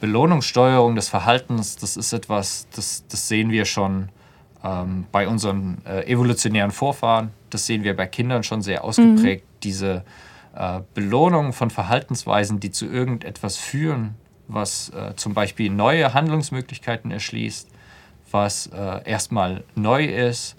Belohnungssteuerung 0.00 0.94
des 0.94 1.08
Verhaltens, 1.08 1.76
das 1.76 1.96
ist 1.96 2.12
etwas, 2.12 2.66
das, 2.74 3.04
das 3.08 3.28
sehen 3.28 3.50
wir 3.50 3.66
schon 3.66 4.08
ähm, 4.64 5.06
bei 5.12 5.28
unseren 5.28 5.78
äh, 5.86 6.10
evolutionären 6.10 6.70
Vorfahren. 6.70 7.30
Das 7.50 7.66
sehen 7.66 7.84
wir 7.84 7.96
bei 7.96 8.06
Kindern 8.06 8.42
schon 8.42 8.62
sehr 8.62 8.84
ausgeprägt. 8.84 9.44
Mhm. 9.44 9.60
Diese 9.62 10.04
äh, 10.54 10.80
Belohnung 10.94 11.52
von 11.52 11.70
Verhaltensweisen, 11.70 12.60
die 12.60 12.70
zu 12.70 12.86
irgendetwas 12.86 13.56
führen, 13.56 14.14
was 14.48 14.90
äh, 14.90 15.14
zum 15.16 15.34
Beispiel 15.34 15.70
neue 15.70 16.14
Handlungsmöglichkeiten 16.14 17.10
erschließt, 17.10 17.68
was 18.30 18.66
äh, 18.68 19.08
erstmal 19.08 19.64
neu 19.74 20.04
ist, 20.04 20.56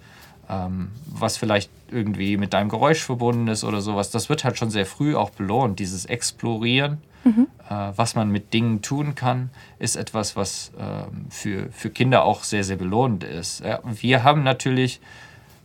ähm, 0.49 0.89
was 1.05 1.37
vielleicht 1.37 1.69
irgendwie 1.91 2.37
mit 2.37 2.53
deinem 2.53 2.69
Geräusch 2.69 3.03
verbunden 3.03 3.47
ist 3.47 3.63
oder 3.63 3.81
sowas, 3.81 4.11
das 4.11 4.29
wird 4.29 4.43
halt 4.43 4.57
schon 4.57 4.69
sehr 4.69 4.85
früh 4.85 5.15
auch 5.15 5.31
belohnt. 5.31 5.79
Dieses 5.79 6.05
Explorieren, 6.05 6.99
mhm. 7.23 7.47
äh, 7.69 7.73
was 7.95 8.15
man 8.15 8.29
mit 8.29 8.53
Dingen 8.53 8.81
tun 8.81 9.15
kann, 9.15 9.49
ist 9.77 9.95
etwas, 9.95 10.35
was 10.35 10.71
äh, 10.77 11.03
für, 11.29 11.69
für 11.71 11.89
Kinder 11.89 12.23
auch 12.23 12.43
sehr, 12.43 12.63
sehr 12.63 12.77
belohnend 12.77 13.23
ist. 13.23 13.63
Ja, 13.63 13.79
wir 13.83 14.23
haben 14.23 14.43
natürlich 14.43 14.99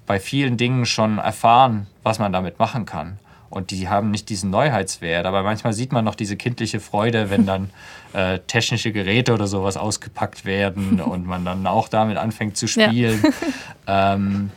bei 0.07 0.21
vielen 0.21 0.57
Dingen 0.57 0.87
schon 0.87 1.19
erfahren, 1.19 1.87
was 2.03 2.19
man 2.19 2.33
damit 2.33 2.59
machen 2.59 2.87
kann. 2.87 3.19
Und 3.51 3.71
die 3.71 3.89
haben 3.89 4.11
nicht 4.11 4.29
diesen 4.31 4.51
Neuheitswert. 4.51 5.27
Aber 5.27 5.45
manchmal 5.45 5.73
sieht 5.73 5.93
man 5.93 6.05
noch 6.05 6.17
diese 6.17 6.37
kindliche 6.37 6.81
Freude, 6.81 7.31
wenn 7.31 7.47
dann 7.47 7.71
äh, 8.13 8.41
technische 8.41 8.93
Geräte 8.93 9.33
oder 9.33 9.47
sowas 9.47 9.77
ausgepackt 9.77 10.45
werden 10.45 11.01
und 11.01 11.27
man 11.27 11.45
dann 11.45 11.67
auch 11.67 11.89
damit 11.89 12.17
anfängt 12.17 12.57
zu 12.57 12.67
spielen. 12.67 13.23
Ja. 13.87 14.15
ähm, 14.15 14.51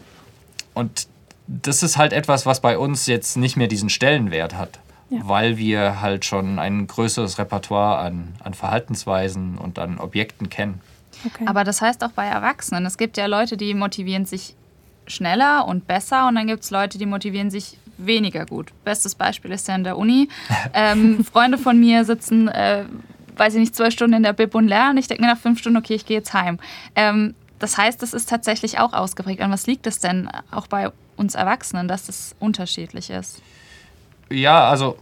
und 0.74 1.08
das 1.48 1.82
ist 1.82 1.98
halt 1.98 2.12
etwas, 2.12 2.46
was 2.46 2.60
bei 2.60 2.78
uns 2.78 3.08
jetzt 3.08 3.38
nicht 3.38 3.56
mehr 3.56 3.68
diesen 3.68 3.90
Stellenwert 3.90 4.56
hat. 4.56 4.80
Ja. 5.10 5.20
weil 5.24 5.58
wir 5.58 6.02
halt 6.02 6.26
schon 6.26 6.60
ein 6.60 6.86
größeres 6.86 7.40
Repertoire 7.40 8.00
an, 8.00 8.36
an 8.44 8.54
Verhaltensweisen 8.54 9.58
und 9.58 9.80
an 9.80 10.00
Objekten 10.00 10.50
kennen. 10.50 10.82
Okay. 11.26 11.46
Aber 11.48 11.64
das 11.64 11.82
heißt 11.82 12.04
auch 12.04 12.12
bei 12.12 12.26
Erwachsenen. 12.26 12.86
Es 12.86 12.98
gibt 12.98 13.18
ja 13.18 13.26
Leute, 13.26 13.58
die 13.58 13.74
motivieren 13.74 14.26
sich 14.26 14.56
schneller 15.08 15.66
und 15.66 15.88
besser 15.88 16.28
und 16.28 16.36
dann 16.36 16.48
gibt 16.48 16.64
es 16.64 16.72
Leute, 16.72 16.98
die 16.98 17.06
motivieren 17.06 17.50
sich 17.50 17.78
weniger 17.98 18.46
gut. 18.46 18.72
Bestes 18.84 19.16
Beispiel 19.16 19.52
ist 19.52 19.68
ja 19.68 19.76
in 19.76 19.84
der 19.84 19.98
Uni. 19.98 20.30
Ähm, 20.74 21.24
Freunde 21.24 21.58
von 21.58 21.80
mir 21.80 22.04
sitzen, 22.04 22.48
äh, 22.50 22.84
weiß 23.36 23.54
ich 23.54 23.60
nicht, 23.60 23.76
zwölf 23.76 23.94
Stunden 23.94 24.16
in 24.16 24.24
der 24.24 24.34
Bib 24.34 24.54
und 24.54 24.68
lernen. 24.68 24.98
Ich 24.98 25.08
denke 25.08 25.24
mir 25.24 25.30
nach 25.30 25.40
fünf 25.40 25.60
Stunden, 25.60 25.78
okay, 25.78 25.96
ich 25.96 26.06
gehe 26.06 26.18
jetzt 26.18 26.34
heim. 26.34 26.60
Ähm, 26.96 27.34
das 27.60 27.78
heißt, 27.78 28.02
das 28.02 28.14
ist 28.14 28.30
tatsächlich 28.30 28.80
auch 28.80 28.94
ausgeprägt. 28.94 29.42
An 29.42 29.52
was 29.52 29.66
liegt 29.66 29.88
es 29.88 30.00
denn 30.00 30.30
auch 30.52 30.68
bei 30.68 30.92
uns 31.16 31.36
Erwachsenen, 31.36 31.88
dass 31.88 32.10
es 32.10 32.36
unterschiedlich 32.40 33.10
ist? 33.10 33.42
Ja, 34.30 34.70
also 34.70 34.98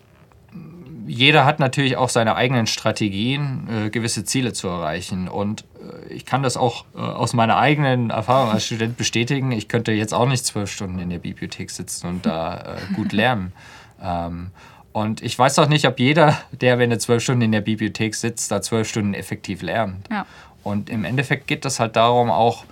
jeder 1.08 1.46
hat 1.46 1.60
natürlich 1.60 1.98
auch 1.98 2.10
seine 2.10 2.36
eigenen 2.36 2.68
Strategien, 2.68 3.68
äh, 3.70 3.90
gewisse 3.90 4.24
Ziele 4.26 4.54
zu 4.54 4.68
erreichen. 4.68 5.28
Und 5.28 5.66
äh, 6.10 6.14
ich 6.14 6.26
kann 6.26 6.44
das 6.44 6.58
auch 6.58 6.86
äh, 6.96 7.00
aus 7.00 7.34
meiner 7.34 7.58
eigenen 7.58 8.10
Erfahrung 8.10 8.52
als 8.52 8.66
Student 8.66 8.98
bestätigen. 8.98 9.52
Ich 9.52 9.68
könnte 9.68 9.92
jetzt 9.92 10.14
auch 10.14 10.28
nicht 10.28 10.46
zwölf 10.46 10.72
Stunden 10.72 11.00
in 11.00 11.10
der 11.10 11.20
Bibliothek 11.20 11.72
sitzen 11.72 12.08
und 12.08 12.26
da 12.26 12.58
äh, 12.58 12.94
gut 12.94 13.14
lernen. 13.14 13.54
Ähm, 14.04 14.52
und 14.92 15.24
ich 15.24 15.40
weiß 15.40 15.58
auch 15.60 15.70
nicht, 15.70 15.88
ob 15.88 16.00
jeder, 16.00 16.38
der, 16.52 16.80
wenn 16.80 16.92
er 16.92 17.00
zwölf 17.00 17.24
Stunden 17.24 17.44
in 17.44 17.54
der 17.54 17.62
Bibliothek 17.62 18.14
sitzt, 18.14 18.52
da 18.52 18.62
zwölf 18.62 18.90
Stunden 18.90 19.14
effektiv 19.14 19.62
lernt. 19.62 20.06
Ja. 20.12 20.26
Und 20.64 20.90
im 20.90 21.06
Endeffekt 21.06 21.48
geht 21.48 21.64
es 21.66 21.80
halt 21.80 21.96
darum, 21.96 22.30
auch 22.30 22.66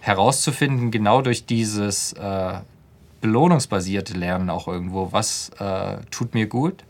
herauszufinden, 0.00 0.90
genau 0.90 1.20
durch 1.20 1.44
dieses 1.44 2.14
äh, 2.14 2.54
belohnungsbasierte 3.20 4.14
Lernen 4.14 4.50
auch 4.50 4.68
irgendwo, 4.68 5.12
was 5.12 5.50
äh, 5.58 5.98
tut 6.10 6.34
mir 6.34 6.46
gut, 6.46 6.84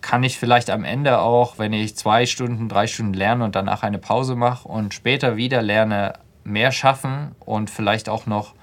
kann 0.00 0.22
ich 0.22 0.38
vielleicht 0.38 0.70
am 0.70 0.84
Ende 0.84 1.18
auch, 1.18 1.58
wenn 1.58 1.72
ich 1.72 1.96
zwei 1.96 2.26
Stunden, 2.26 2.68
drei 2.68 2.86
Stunden 2.86 3.14
lerne 3.14 3.44
und 3.44 3.56
danach 3.56 3.82
eine 3.82 3.98
Pause 3.98 4.36
mache 4.36 4.68
und 4.68 4.94
später 4.94 5.36
wieder 5.36 5.62
lerne, 5.62 6.14
mehr 6.44 6.70
schaffen 6.70 7.34
und 7.40 7.70
vielleicht 7.70 8.08
auch 8.08 8.26
noch 8.26 8.54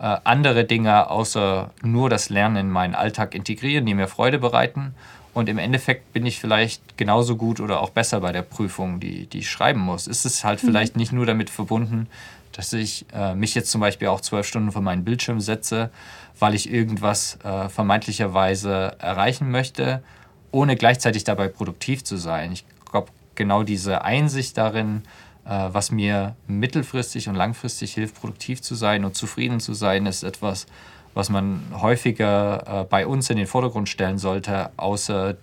äh, 0.00 0.16
andere 0.24 0.64
Dinge 0.64 1.08
außer 1.10 1.70
nur 1.82 2.10
das 2.10 2.30
Lernen 2.30 2.56
in 2.56 2.70
meinen 2.70 2.94
Alltag 2.94 3.34
integrieren, 3.34 3.86
die 3.86 3.94
mir 3.94 4.08
Freude 4.08 4.38
bereiten. 4.38 4.94
Und 5.34 5.48
im 5.48 5.58
Endeffekt 5.58 6.12
bin 6.12 6.26
ich 6.26 6.40
vielleicht 6.40 6.98
genauso 6.98 7.36
gut 7.36 7.60
oder 7.60 7.80
auch 7.80 7.90
besser 7.90 8.20
bei 8.20 8.32
der 8.32 8.42
Prüfung, 8.42 8.98
die, 8.98 9.26
die 9.26 9.38
ich 9.38 9.50
schreiben 9.50 9.78
muss. 9.78 10.08
Ist 10.08 10.24
es 10.24 10.42
halt 10.42 10.62
mhm. 10.62 10.68
vielleicht 10.68 10.96
nicht 10.96 11.12
nur 11.12 11.26
damit 11.26 11.48
verbunden, 11.48 12.08
dass 12.52 12.72
ich 12.72 13.06
äh, 13.12 13.34
mich 13.34 13.54
jetzt 13.54 13.70
zum 13.70 13.80
Beispiel 13.80 14.08
auch 14.08 14.20
zwölf 14.20 14.46
Stunden 14.46 14.72
vor 14.72 14.82
meinen 14.82 15.04
Bildschirm 15.04 15.40
setze, 15.40 15.90
weil 16.38 16.54
ich 16.54 16.70
irgendwas 16.70 17.38
äh, 17.44 17.68
vermeintlicherweise 17.68 18.96
erreichen 18.98 19.50
möchte, 19.50 20.02
ohne 20.50 20.76
gleichzeitig 20.76 21.24
dabei 21.24 21.48
produktiv 21.48 22.04
zu 22.04 22.16
sein. 22.16 22.52
Ich 22.52 22.64
glaube, 22.90 23.08
genau 23.34 23.62
diese 23.62 24.02
Einsicht 24.02 24.56
darin, 24.56 25.02
äh, 25.44 25.68
was 25.72 25.90
mir 25.90 26.36
mittelfristig 26.46 27.28
und 27.28 27.34
langfristig 27.34 27.94
hilft, 27.94 28.20
produktiv 28.20 28.62
zu 28.62 28.74
sein 28.74 29.04
und 29.04 29.14
zufrieden 29.14 29.60
zu 29.60 29.74
sein, 29.74 30.06
ist 30.06 30.22
etwas, 30.22 30.66
was 31.14 31.30
man 31.30 31.62
häufiger 31.72 32.82
äh, 32.82 32.84
bei 32.84 33.06
uns 33.06 33.30
in 33.30 33.36
den 33.36 33.46
Vordergrund 33.46 33.88
stellen 33.88 34.18
sollte, 34.18 34.70
außer 34.76 35.36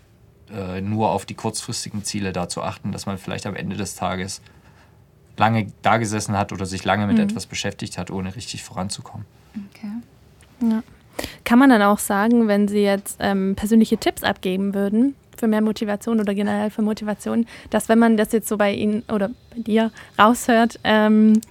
äh, 0.52 0.82
nur 0.82 1.10
auf 1.10 1.26
die 1.26 1.34
kurzfristigen 1.34 2.04
Ziele 2.04 2.32
da 2.32 2.48
zu 2.48 2.62
achten, 2.62 2.92
dass 2.92 3.06
man 3.06 3.18
vielleicht 3.18 3.46
am 3.46 3.56
Ende 3.56 3.76
des 3.76 3.96
Tages 3.96 4.42
lange 5.38 5.68
da 5.82 5.98
gesessen 5.98 6.38
hat 6.38 6.52
oder 6.54 6.66
sich 6.66 6.84
lange 6.86 7.08
mit 7.08 7.18
mhm. 7.18 7.24
etwas 7.24 7.46
beschäftigt 7.46 7.98
hat, 7.98 8.12
ohne 8.12 8.36
richtig 8.36 8.64
voranzukommen. 8.64 9.26
Okay. 9.74 10.70
Ja. 10.70 10.84
Kann 11.44 11.60
man 11.60 11.70
dann 11.70 11.82
auch 11.82 12.00
sagen, 12.00 12.48
wenn 12.48 12.68
Sie 12.68 12.82
jetzt 12.82 13.18
ähm, 13.20 13.56
persönliche 13.56 13.98
Tipps 13.98 14.24
abgeben 14.24 14.74
würden 14.74 15.16
für 15.38 15.48
mehr 15.48 15.62
Motivation 15.62 16.20
oder 16.20 16.34
generell 16.34 16.70
für 16.70 16.82
Motivation, 16.82 17.46
dass 17.70 17.90
wenn 17.90 18.00
man 18.00 18.18
das 18.18 18.32
jetzt 18.32 18.48
so 18.48 18.58
bei 18.58 18.74
Ihnen 18.74 19.04
oder 19.12 19.30
bei 19.54 19.62
dir 19.62 19.92
raushört, 20.20 20.80
ähm, 20.84 21.42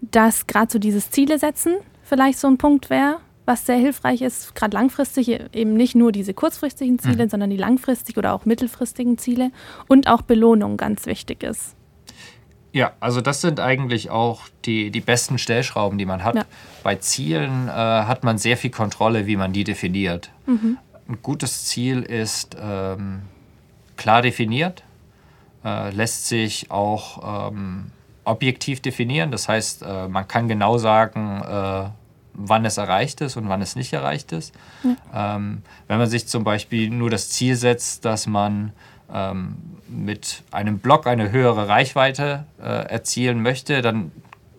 dass 0.00 0.46
gerade 0.46 0.72
so 0.72 0.78
dieses 0.78 1.10
Ziele 1.10 1.38
setzen 1.38 1.76
vielleicht 2.02 2.38
so 2.38 2.48
ein 2.48 2.58
Punkt 2.58 2.90
wäre, 2.90 3.18
was 3.44 3.66
sehr 3.66 3.76
hilfreich 3.76 4.22
ist, 4.22 4.54
gerade 4.54 4.76
langfristig, 4.76 5.28
eben 5.52 5.74
nicht 5.74 5.94
nur 5.94 6.12
diese 6.12 6.34
kurzfristigen 6.34 6.98
Ziele, 6.98 7.24
mhm. 7.24 7.30
sondern 7.30 7.50
die 7.50 7.56
langfristigen 7.56 8.18
oder 8.18 8.34
auch 8.34 8.44
mittelfristigen 8.44 9.18
Ziele 9.18 9.50
und 9.88 10.08
auch 10.08 10.22
Belohnung 10.22 10.76
ganz 10.76 11.06
wichtig 11.06 11.42
ist. 11.42 11.74
Ja, 12.72 12.92
also 13.00 13.20
das 13.20 13.42
sind 13.42 13.60
eigentlich 13.60 14.10
auch 14.10 14.42
die, 14.64 14.90
die 14.90 15.00
besten 15.00 15.38
Stellschrauben, 15.38 15.98
die 15.98 16.06
man 16.06 16.24
hat. 16.24 16.34
Ja. 16.36 16.44
Bei 16.82 16.96
Zielen 16.96 17.68
äh, 17.68 17.70
hat 17.70 18.24
man 18.24 18.38
sehr 18.38 18.56
viel 18.56 18.70
Kontrolle, 18.70 19.26
wie 19.26 19.36
man 19.36 19.52
die 19.52 19.64
definiert. 19.64 20.30
Mhm. 20.46 20.78
Ein 21.08 21.18
gutes 21.22 21.66
Ziel 21.66 22.02
ist 22.02 22.56
ähm, 22.58 23.22
klar 23.96 24.22
definiert, 24.22 24.82
äh, 25.64 25.90
lässt 25.90 26.28
sich 26.28 26.70
auch 26.70 27.50
ähm, 27.50 27.90
objektiv 28.24 28.80
definieren. 28.80 29.30
Das 29.30 29.48
heißt, 29.48 29.82
äh, 29.82 30.08
man 30.08 30.26
kann 30.26 30.48
genau 30.48 30.78
sagen, 30.78 31.42
äh, 31.42 31.90
wann 32.34 32.64
es 32.64 32.78
erreicht 32.78 33.20
ist 33.20 33.36
und 33.36 33.48
wann 33.50 33.60
es 33.60 33.76
nicht 33.76 33.92
erreicht 33.92 34.32
ist. 34.32 34.54
Ja. 34.82 35.36
Ähm, 35.36 35.62
wenn 35.88 35.98
man 35.98 36.08
sich 36.08 36.26
zum 36.26 36.44
Beispiel 36.44 36.88
nur 36.88 37.10
das 37.10 37.28
Ziel 37.28 37.56
setzt, 37.56 38.06
dass 38.06 38.26
man 38.26 38.72
ähm, 39.12 39.56
mit 39.88 40.42
einem 40.50 40.78
Blog 40.78 41.06
eine 41.06 41.30
höhere 41.30 41.68
Reichweite 41.68 42.44
äh, 42.60 42.64
erzielen 42.64 43.42
möchte, 43.42 43.82
dann 43.82 44.10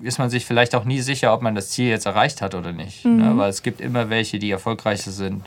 ist 0.01 0.19
man 0.19 0.29
sich 0.29 0.45
vielleicht 0.45 0.75
auch 0.75 0.83
nie 0.83 0.99
sicher, 0.99 1.33
ob 1.33 1.41
man 1.41 1.55
das 1.55 1.69
Ziel 1.69 1.89
jetzt 1.89 2.05
erreicht 2.05 2.41
hat 2.41 2.55
oder 2.55 2.71
nicht. 2.71 3.05
Ne? 3.05 3.11
Mhm. 3.11 3.17
Ne? 3.17 3.37
Weil 3.37 3.49
es 3.49 3.63
gibt 3.63 3.81
immer 3.81 4.09
welche, 4.09 4.37
die 4.37 4.51
erfolgreicher 4.51 5.11
sind. 5.11 5.43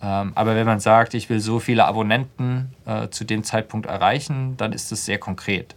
Ähm, 0.00 0.32
aber 0.34 0.54
wenn 0.54 0.66
man 0.66 0.80
sagt, 0.80 1.14
ich 1.14 1.28
will 1.28 1.40
so 1.40 1.58
viele 1.58 1.86
Abonnenten 1.86 2.72
äh, 2.86 3.08
zu 3.08 3.24
dem 3.24 3.42
Zeitpunkt 3.42 3.86
erreichen, 3.86 4.56
dann 4.56 4.72
ist 4.72 4.92
es 4.92 5.04
sehr 5.04 5.18
konkret. 5.18 5.74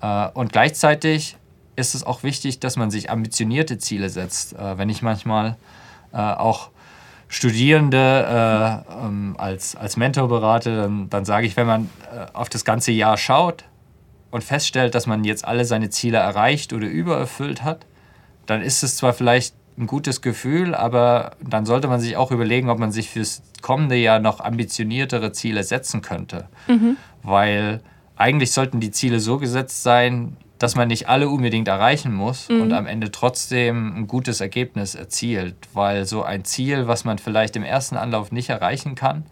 Äh, 0.00 0.28
und 0.28 0.52
gleichzeitig 0.52 1.36
ist 1.76 1.94
es 1.94 2.04
auch 2.04 2.22
wichtig, 2.22 2.60
dass 2.60 2.76
man 2.76 2.90
sich 2.90 3.10
ambitionierte 3.10 3.78
Ziele 3.78 4.08
setzt. 4.08 4.54
Äh, 4.54 4.78
wenn 4.78 4.88
ich 4.88 5.02
manchmal 5.02 5.56
äh, 6.12 6.18
auch 6.18 6.70
Studierende 7.28 8.84
äh, 8.88 9.04
ähm, 9.04 9.34
als, 9.38 9.76
als 9.76 9.96
Mentor 9.96 10.28
berate, 10.28 10.76
dann, 10.76 11.10
dann 11.10 11.24
sage 11.24 11.46
ich, 11.46 11.56
wenn 11.56 11.66
man 11.66 11.90
äh, 12.12 12.26
auf 12.32 12.48
das 12.48 12.64
ganze 12.64 12.92
Jahr 12.92 13.16
schaut 13.16 13.64
und 14.30 14.44
feststellt, 14.44 14.94
dass 14.94 15.06
man 15.06 15.24
jetzt 15.24 15.44
alle 15.44 15.64
seine 15.64 15.90
Ziele 15.90 16.18
erreicht 16.18 16.72
oder 16.72 16.86
übererfüllt 16.86 17.62
hat, 17.62 17.86
dann 18.46 18.62
ist 18.62 18.82
es 18.82 18.96
zwar 18.96 19.12
vielleicht 19.12 19.54
ein 19.76 19.86
gutes 19.86 20.22
Gefühl, 20.22 20.74
aber 20.74 21.32
dann 21.40 21.66
sollte 21.66 21.88
man 21.88 22.00
sich 22.00 22.16
auch 22.16 22.30
überlegen, 22.30 22.70
ob 22.70 22.78
man 22.78 22.92
sich 22.92 23.10
fürs 23.10 23.42
kommende 23.62 23.96
Jahr 23.96 24.20
noch 24.20 24.40
ambitioniertere 24.40 25.32
Ziele 25.32 25.64
setzen 25.64 26.00
könnte. 26.02 26.48
Mhm. 26.68 26.96
Weil 27.22 27.80
eigentlich 28.16 28.52
sollten 28.52 28.80
die 28.80 28.92
Ziele 28.92 29.18
so 29.18 29.38
gesetzt 29.38 29.82
sein, 29.82 30.36
dass 30.58 30.76
man 30.76 30.88
nicht 30.88 31.08
alle 31.08 31.28
unbedingt 31.28 31.68
erreichen 31.68 32.14
muss 32.14 32.48
mhm. 32.48 32.62
und 32.62 32.72
am 32.72 32.86
Ende 32.86 33.10
trotzdem 33.10 33.96
ein 33.96 34.06
gutes 34.06 34.40
Ergebnis 34.40 34.94
erzielt, 34.94 35.56
weil 35.72 36.06
so 36.06 36.22
ein 36.22 36.44
Ziel, 36.44 36.86
was 36.86 37.04
man 37.04 37.18
vielleicht 37.18 37.56
im 37.56 37.64
ersten 37.64 37.96
Anlauf 37.96 38.30
nicht 38.30 38.50
erreichen 38.50 38.94
kann, 38.94 39.24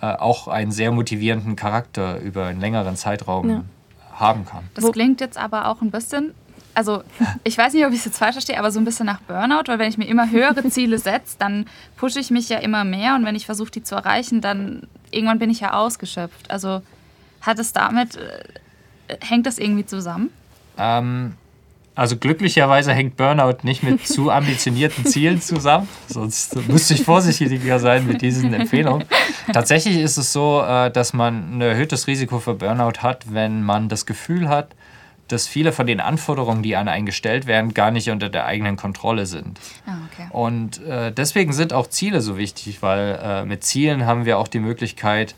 äh, 0.00 0.06
auch 0.06 0.48
einen 0.48 0.72
sehr 0.72 0.90
motivierenden 0.90 1.56
Charakter 1.56 2.18
über 2.20 2.46
einen 2.46 2.60
längeren 2.60 2.96
Zeitraum 2.96 3.50
ja. 3.50 3.64
haben 4.12 4.46
kann. 4.46 4.64
Das 4.74 4.90
klingt 4.92 5.20
jetzt 5.20 5.38
aber 5.38 5.68
auch 5.68 5.80
ein 5.80 5.90
bisschen, 5.90 6.34
also 6.74 7.02
ich 7.44 7.56
weiß 7.56 7.72
nicht, 7.72 7.86
ob 7.86 7.92
ich 7.92 8.00
es 8.00 8.04
jetzt 8.04 8.18
falsch 8.18 8.34
verstehe, 8.34 8.58
aber 8.58 8.70
so 8.72 8.80
ein 8.80 8.84
bisschen 8.84 9.06
nach 9.06 9.20
Burnout, 9.20 9.64
weil 9.66 9.78
wenn 9.78 9.88
ich 9.88 9.98
mir 9.98 10.06
immer 10.06 10.30
höhere 10.30 10.68
Ziele 10.70 10.98
setze, 11.00 11.36
dann 11.38 11.66
pushe 11.96 12.18
ich 12.18 12.30
mich 12.30 12.48
ja 12.48 12.58
immer 12.58 12.84
mehr 12.84 13.14
und 13.14 13.24
wenn 13.24 13.36
ich 13.36 13.46
versuche, 13.46 13.70
die 13.70 13.82
zu 13.82 13.94
erreichen, 13.94 14.40
dann 14.40 14.88
irgendwann 15.10 15.38
bin 15.38 15.50
ich 15.50 15.60
ja 15.60 15.74
ausgeschöpft. 15.74 16.50
Also 16.50 16.82
hat 17.40 17.58
es 17.60 17.72
damit, 17.72 18.16
äh, 18.16 19.16
hängt 19.20 19.46
das 19.46 19.58
irgendwie 19.58 19.86
zusammen? 19.86 20.30
Ähm, 20.78 21.34
also 21.98 22.16
glücklicherweise 22.16 22.92
hängt 22.92 23.16
Burnout 23.16 23.58
nicht 23.64 23.82
mit 23.82 24.06
zu 24.06 24.30
ambitionierten 24.30 25.04
Zielen 25.04 25.42
zusammen, 25.42 25.88
sonst 26.06 26.54
müsste 26.68 26.94
ich 26.94 27.02
vorsichtiger 27.02 27.80
sein 27.80 28.06
mit 28.06 28.22
diesen 28.22 28.54
Empfehlungen. 28.54 29.04
Tatsächlich 29.52 29.96
ist 29.96 30.16
es 30.16 30.32
so, 30.32 30.62
äh, 30.62 30.92
dass 30.92 31.12
man 31.12 31.58
ein 31.58 31.60
erhöhtes 31.60 32.06
Risiko 32.06 32.38
für 32.38 32.54
Burnout 32.54 33.02
hat, 33.02 33.34
wenn 33.34 33.64
man 33.64 33.88
das 33.88 34.06
Gefühl 34.06 34.48
hat, 34.48 34.76
dass 35.26 35.48
viele 35.48 35.72
von 35.72 35.88
den 35.88 35.98
Anforderungen, 35.98 36.62
die 36.62 36.76
an 36.76 36.86
einen 36.86 37.04
gestellt 37.04 37.46
werden, 37.46 37.74
gar 37.74 37.90
nicht 37.90 38.10
unter 38.10 38.28
der 38.28 38.46
eigenen 38.46 38.76
Kontrolle 38.76 39.26
sind. 39.26 39.58
Ah, 39.84 39.96
okay. 40.12 40.28
Und 40.30 40.80
äh, 40.86 41.10
deswegen 41.12 41.52
sind 41.52 41.72
auch 41.72 41.88
Ziele 41.88 42.20
so 42.20 42.38
wichtig, 42.38 42.80
weil 42.80 43.18
äh, 43.20 43.44
mit 43.44 43.64
Zielen 43.64 44.06
haben 44.06 44.24
wir 44.24 44.38
auch 44.38 44.48
die 44.48 44.60
Möglichkeit, 44.60 45.34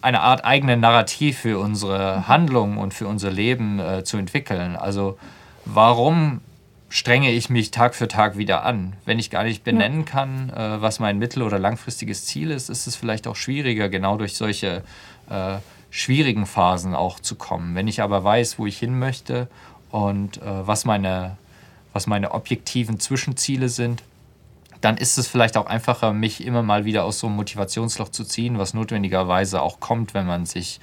eine 0.00 0.20
Art 0.20 0.44
eigenen 0.44 0.80
Narrativ 0.80 1.38
für 1.38 1.58
unsere 1.58 2.28
Handlungen 2.28 2.78
und 2.78 2.94
für 2.94 3.06
unser 3.06 3.30
Leben 3.30 3.78
äh, 3.78 4.04
zu 4.04 4.16
entwickeln. 4.16 4.76
Also 4.76 5.18
warum 5.64 6.40
strenge 6.88 7.32
ich 7.32 7.50
mich 7.50 7.70
Tag 7.70 7.94
für 7.94 8.08
Tag 8.08 8.38
wieder 8.38 8.64
an? 8.64 8.94
Wenn 9.04 9.18
ich 9.18 9.30
gar 9.30 9.44
nicht 9.44 9.64
benennen 9.64 10.04
kann, 10.04 10.50
äh, 10.50 10.80
was 10.80 11.00
mein 11.00 11.18
mittel- 11.18 11.42
oder 11.42 11.58
langfristiges 11.58 12.24
Ziel 12.24 12.50
ist, 12.50 12.70
ist 12.70 12.86
es 12.86 12.96
vielleicht 12.96 13.26
auch 13.26 13.36
schwieriger, 13.36 13.88
genau 13.88 14.16
durch 14.16 14.36
solche 14.36 14.82
äh, 15.28 15.56
schwierigen 15.90 16.46
Phasen 16.46 16.94
auch 16.94 17.20
zu 17.20 17.36
kommen. 17.36 17.74
Wenn 17.74 17.88
ich 17.88 18.02
aber 18.02 18.24
weiß, 18.24 18.58
wo 18.58 18.66
ich 18.66 18.78
hin 18.78 18.98
möchte 18.98 19.48
und 19.90 20.38
äh, 20.38 20.66
was, 20.66 20.84
meine, 20.84 21.36
was 21.92 22.06
meine 22.06 22.32
objektiven 22.32 23.00
Zwischenziele 23.00 23.68
sind, 23.68 24.02
dann 24.84 24.98
ist 24.98 25.16
es 25.16 25.26
vielleicht 25.26 25.56
auch 25.56 25.66
einfacher, 25.66 26.12
mich 26.12 26.44
immer 26.44 26.62
mal 26.62 26.84
wieder 26.84 27.04
aus 27.04 27.18
so 27.18 27.26
einem 27.26 27.36
Motivationsloch 27.36 28.10
zu 28.10 28.24
ziehen, 28.24 28.58
was 28.58 28.74
notwendigerweise 28.74 29.62
auch 29.62 29.80
kommt, 29.80 30.12
wenn 30.12 30.26
man 30.26 30.44
sich 30.44 30.80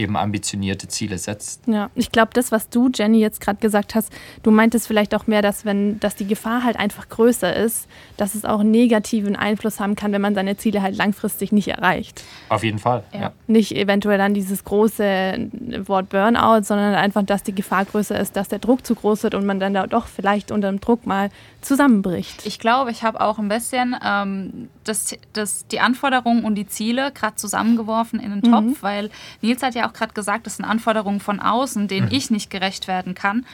eben 0.00 0.16
ambitionierte 0.16 0.88
Ziele 0.88 1.18
setzt. 1.18 1.62
Ja, 1.66 1.90
ich 1.94 2.10
glaube, 2.10 2.30
das, 2.32 2.50
was 2.50 2.70
du, 2.70 2.90
Jenny, 2.92 3.18
jetzt 3.18 3.40
gerade 3.40 3.58
gesagt 3.60 3.94
hast, 3.94 4.10
du 4.42 4.50
meintest 4.50 4.86
vielleicht 4.86 5.14
auch 5.14 5.26
mehr, 5.26 5.42
dass 5.42 5.64
wenn, 5.64 6.00
dass 6.00 6.16
die 6.16 6.26
Gefahr 6.26 6.64
halt 6.64 6.78
einfach 6.78 7.08
größer 7.08 7.54
ist, 7.54 7.86
dass 8.16 8.34
es 8.34 8.44
auch 8.44 8.60
einen 8.60 8.70
negativen 8.70 9.36
Einfluss 9.36 9.78
haben 9.78 9.96
kann, 9.96 10.12
wenn 10.12 10.22
man 10.22 10.34
seine 10.34 10.56
Ziele 10.56 10.80
halt 10.82 10.96
langfristig 10.96 11.52
nicht 11.52 11.68
erreicht. 11.68 12.22
Auf 12.48 12.64
jeden 12.64 12.78
Fall. 12.78 13.04
Ja. 13.12 13.20
ja. 13.20 13.32
Nicht 13.46 13.76
eventuell 13.76 14.18
dann 14.18 14.32
dieses 14.32 14.64
große 14.64 15.50
Wort 15.84 16.08
Burnout, 16.08 16.62
sondern 16.62 16.94
einfach, 16.94 17.22
dass 17.24 17.42
die 17.42 17.54
Gefahr 17.54 17.84
größer 17.84 18.18
ist, 18.18 18.36
dass 18.36 18.48
der 18.48 18.58
Druck 18.58 18.86
zu 18.86 18.94
groß 18.94 19.22
wird 19.24 19.34
und 19.34 19.44
man 19.44 19.60
dann 19.60 19.74
da 19.74 19.86
doch 19.86 20.06
vielleicht 20.06 20.50
unter 20.50 20.68
dem 20.68 20.80
Druck 20.80 21.06
mal 21.06 21.28
zusammenbricht. 21.60 22.46
Ich 22.46 22.58
glaube, 22.58 22.90
ich 22.90 23.02
habe 23.02 23.20
auch 23.20 23.38
ein 23.38 23.48
bisschen 23.48 23.96
ähm, 24.04 24.68
das, 24.84 25.16
das, 25.32 25.66
die 25.66 25.80
Anforderungen 25.80 26.44
und 26.44 26.54
die 26.54 26.66
Ziele 26.66 27.12
gerade 27.12 27.36
zusammengeworfen 27.36 28.20
in 28.20 28.30
den 28.30 28.42
Topf, 28.42 28.64
mhm. 28.64 28.82
weil 28.82 29.10
Nils 29.40 29.62
hat 29.62 29.74
ja 29.74 29.88
auch 29.88 29.92
gerade 29.92 30.14
gesagt, 30.14 30.46
das 30.46 30.56
sind 30.56 30.64
Anforderungen 30.64 31.20
von 31.20 31.40
außen, 31.40 31.88
denen 31.88 32.08
mhm. 32.08 32.14
ich 32.14 32.30
nicht 32.30 32.50
gerecht 32.50 32.88
werden 32.88 33.14
kann. 33.14 33.44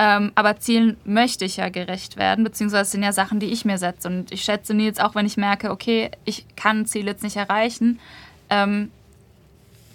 Ähm, 0.00 0.30
aber 0.36 0.58
Zielen 0.58 0.96
möchte 1.04 1.44
ich 1.44 1.56
ja 1.56 1.70
gerecht 1.70 2.16
werden, 2.16 2.44
beziehungsweise 2.44 2.92
sind 2.92 3.02
ja 3.02 3.12
Sachen, 3.12 3.40
die 3.40 3.46
ich 3.46 3.64
mir 3.64 3.78
setze. 3.78 4.08
Und 4.08 4.30
ich 4.30 4.42
schätze 4.42 4.72
Nils 4.72 5.00
auch, 5.00 5.16
wenn 5.16 5.26
ich 5.26 5.36
merke, 5.36 5.72
okay, 5.72 6.12
ich 6.24 6.46
kann 6.54 6.80
ein 6.80 6.86
Ziel 6.86 7.06
jetzt 7.06 7.24
nicht 7.24 7.36
erreichen. 7.36 7.98
Ähm, 8.48 8.92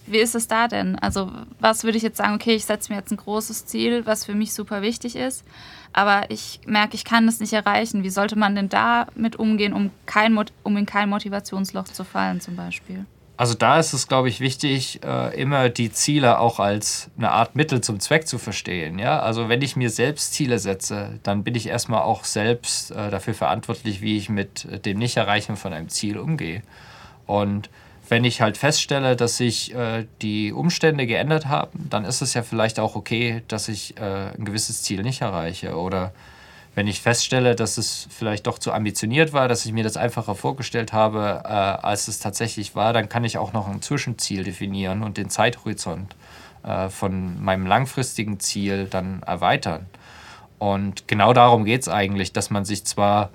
wie 0.05 0.19
ist 0.19 0.35
es 0.35 0.47
da 0.47 0.67
denn? 0.67 0.97
Also, 0.99 1.31
was 1.59 1.83
würde 1.83 1.97
ich 1.97 2.03
jetzt 2.03 2.17
sagen, 2.17 2.35
okay, 2.35 2.55
ich 2.55 2.65
setze 2.65 2.91
mir 2.91 2.99
jetzt 2.99 3.11
ein 3.11 3.17
großes 3.17 3.65
Ziel, 3.65 4.05
was 4.05 4.25
für 4.25 4.35
mich 4.35 4.53
super 4.53 4.81
wichtig 4.81 5.15
ist, 5.15 5.43
aber 5.93 6.29
ich 6.29 6.59
merke, 6.65 6.95
ich 6.95 7.05
kann 7.05 7.27
es 7.27 7.39
nicht 7.39 7.53
erreichen. 7.53 8.03
Wie 8.03 8.09
sollte 8.09 8.35
man 8.35 8.55
denn 8.55 8.69
damit 8.69 9.35
umgehen, 9.35 9.73
um, 9.73 9.91
kein, 10.05 10.37
um 10.63 10.77
in 10.77 10.85
kein 10.85 11.09
Motivationsloch 11.09 11.85
zu 11.85 12.03
fallen, 12.03 12.41
zum 12.41 12.55
Beispiel? 12.55 13.05
Also 13.35 13.55
da 13.55 13.79
ist 13.79 13.93
es, 13.93 14.07
glaube 14.07 14.29
ich, 14.29 14.39
wichtig, 14.41 14.99
äh, 15.03 15.39
immer 15.39 15.69
die 15.69 15.91
Ziele 15.91 16.39
auch 16.39 16.59
als 16.59 17.09
eine 17.17 17.31
Art 17.31 17.55
Mittel 17.55 17.81
zum 17.81 17.99
Zweck 17.99 18.27
zu 18.27 18.37
verstehen. 18.37 18.99
Ja? 18.99 19.21
Also 19.21 19.49
wenn 19.49 19.61
ich 19.61 19.75
mir 19.75 19.89
selbst 19.89 20.33
Ziele 20.33 20.59
setze, 20.59 21.19
dann 21.23 21.43
bin 21.43 21.55
ich 21.55 21.67
erstmal 21.67 22.03
auch 22.03 22.25
selbst 22.25 22.91
äh, 22.91 23.09
dafür 23.09 23.33
verantwortlich, 23.33 24.01
wie 24.01 24.17
ich 24.17 24.29
mit 24.29 24.85
dem 24.85 24.99
Nicht-Erreichen 24.99 25.55
von 25.55 25.73
einem 25.73 25.89
Ziel 25.89 26.17
umgehe. 26.17 26.61
Und 27.25 27.69
wenn 28.13 28.25
ich 28.25 28.41
halt 28.41 28.57
feststelle, 28.59 29.15
dass 29.15 29.37
sich 29.37 29.73
äh, 29.73 30.05
die 30.21 30.53
Umstände 30.53 31.07
geändert 31.07 31.47
haben, 31.47 31.87
dann 31.89 32.05
ist 32.05 32.21
es 32.21 32.35
ja 32.35 32.43
vielleicht 32.43 32.79
auch 32.79 32.95
okay, 32.95 33.41
dass 33.47 33.69
ich 33.69 33.97
äh, 33.97 34.29
ein 34.37 34.45
gewisses 34.45 34.83
Ziel 34.83 35.01
nicht 35.01 35.21
erreiche. 35.21 35.75
Oder 35.75 36.11
wenn 36.75 36.85
ich 36.85 37.01
feststelle, 37.01 37.55
dass 37.55 37.79
es 37.79 38.07
vielleicht 38.11 38.45
doch 38.45 38.59
zu 38.59 38.71
ambitioniert 38.71 39.33
war, 39.33 39.47
dass 39.47 39.65
ich 39.65 39.73
mir 39.73 39.83
das 39.83 39.97
einfacher 39.97 40.35
vorgestellt 40.35 40.93
habe, 40.93 41.41
äh, 41.43 41.47
als 41.47 42.07
es 42.07 42.19
tatsächlich 42.19 42.75
war, 42.75 42.93
dann 42.93 43.09
kann 43.09 43.23
ich 43.23 43.39
auch 43.39 43.51
noch 43.51 43.67
ein 43.67 43.81
Zwischenziel 43.81 44.43
definieren 44.43 45.01
und 45.01 45.17
den 45.17 45.31
Zeithorizont 45.31 46.15
äh, 46.61 46.89
von 46.89 47.43
meinem 47.43 47.65
langfristigen 47.65 48.39
Ziel 48.39 48.85
dann 48.85 49.23
erweitern. 49.23 49.87
Und 50.59 51.07
genau 51.07 51.33
darum 51.33 51.65
geht 51.65 51.81
es 51.81 51.89
eigentlich, 51.89 52.31
dass 52.31 52.51
man 52.51 52.63
sich 52.63 52.85
zwar 52.85 53.31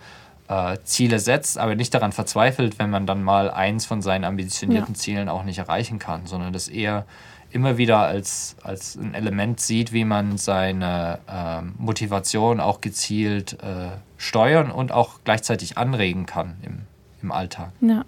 äh, 0.48 0.78
Ziele 0.84 1.18
setzt, 1.18 1.58
aber 1.58 1.74
nicht 1.74 1.94
daran 1.94 2.12
verzweifelt, 2.12 2.78
wenn 2.78 2.90
man 2.90 3.06
dann 3.06 3.22
mal 3.22 3.50
eins 3.50 3.86
von 3.86 4.02
seinen 4.02 4.24
ambitionierten 4.24 4.94
ja. 4.94 4.98
Zielen 5.00 5.28
auch 5.28 5.44
nicht 5.44 5.58
erreichen 5.58 5.98
kann, 5.98 6.26
sondern 6.26 6.52
das 6.52 6.68
eher 6.68 7.06
immer 7.50 7.78
wieder 7.78 7.98
als, 7.98 8.56
als 8.62 8.96
ein 8.96 9.14
Element 9.14 9.60
sieht, 9.60 9.92
wie 9.92 10.04
man 10.04 10.36
seine 10.36 11.18
äh, 11.26 11.62
Motivation 11.78 12.60
auch 12.60 12.80
gezielt 12.80 13.54
äh, 13.62 13.96
steuern 14.16 14.70
und 14.70 14.92
auch 14.92 15.20
gleichzeitig 15.24 15.78
anregen 15.78 16.26
kann 16.26 16.56
im, 16.62 16.80
im 17.22 17.32
Alltag. 17.32 17.70
Ja. 17.80 18.04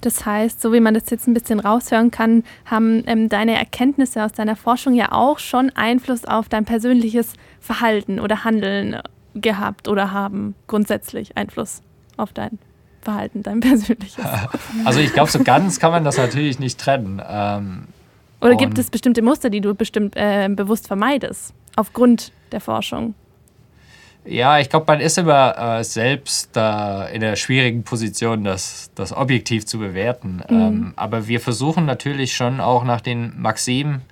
Das 0.00 0.24
heißt, 0.24 0.62
so 0.62 0.72
wie 0.72 0.80
man 0.80 0.94
das 0.94 1.10
jetzt 1.10 1.26
ein 1.26 1.34
bisschen 1.34 1.60
raushören 1.60 2.10
kann, 2.10 2.44
haben 2.64 3.02
ähm, 3.06 3.28
deine 3.28 3.58
Erkenntnisse 3.58 4.24
aus 4.24 4.32
deiner 4.32 4.56
Forschung 4.56 4.94
ja 4.94 5.12
auch 5.12 5.38
schon 5.38 5.70
Einfluss 5.70 6.24
auf 6.24 6.48
dein 6.48 6.64
persönliches 6.64 7.34
Verhalten 7.60 8.18
oder 8.18 8.44
Handeln 8.44 8.96
gehabt 9.40 9.88
oder 9.88 10.12
haben 10.12 10.54
grundsätzlich 10.66 11.36
Einfluss 11.36 11.82
auf 12.16 12.32
dein 12.32 12.58
Verhalten, 13.02 13.42
dein 13.42 13.60
persönliches? 13.60 14.24
Also 14.84 15.00
ich 15.00 15.12
glaube, 15.12 15.30
so 15.30 15.42
ganz 15.42 15.78
kann 15.78 15.90
man 15.90 16.04
das 16.04 16.16
natürlich 16.16 16.58
nicht 16.58 16.78
trennen. 16.78 17.22
Ähm, 17.28 17.84
oder 18.40 18.56
gibt 18.56 18.78
es 18.78 18.90
bestimmte 18.90 19.22
Muster, 19.22 19.50
die 19.50 19.60
du 19.60 19.74
bestimmt 19.74 20.14
äh, 20.16 20.48
bewusst 20.48 20.86
vermeidest, 20.86 21.54
aufgrund 21.74 22.32
der 22.52 22.60
Forschung? 22.60 23.14
Ja, 24.26 24.58
ich 24.58 24.68
glaube, 24.68 24.86
man 24.88 25.00
ist 25.00 25.18
immer 25.18 25.78
äh, 25.78 25.84
selbst 25.84 26.56
äh, 26.56 27.14
in 27.14 27.20
der 27.20 27.36
schwierigen 27.36 27.84
Position, 27.84 28.44
das, 28.44 28.90
das 28.94 29.12
objektiv 29.12 29.66
zu 29.66 29.78
bewerten. 29.78 30.42
Mhm. 30.48 30.60
Ähm, 30.60 30.92
aber 30.96 31.28
wir 31.28 31.40
versuchen 31.40 31.86
natürlich 31.86 32.34
schon 32.34 32.60
auch 32.60 32.84
nach 32.84 33.00
den 33.00 33.40
Maximen, 33.40 34.02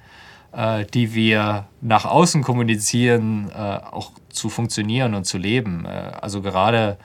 äh, 0.54 0.84
die 0.86 1.14
wir 1.14 1.66
nach 1.80 2.04
außen 2.04 2.42
kommunizieren, 2.42 3.50
äh, 3.50 3.58
auch 3.58 4.12
zu 4.28 4.48
funktionieren 4.48 5.14
und 5.14 5.24
zu 5.24 5.38
leben. 5.38 5.84
Äh, 5.84 6.12
also 6.20 6.42
gerade 6.42 6.98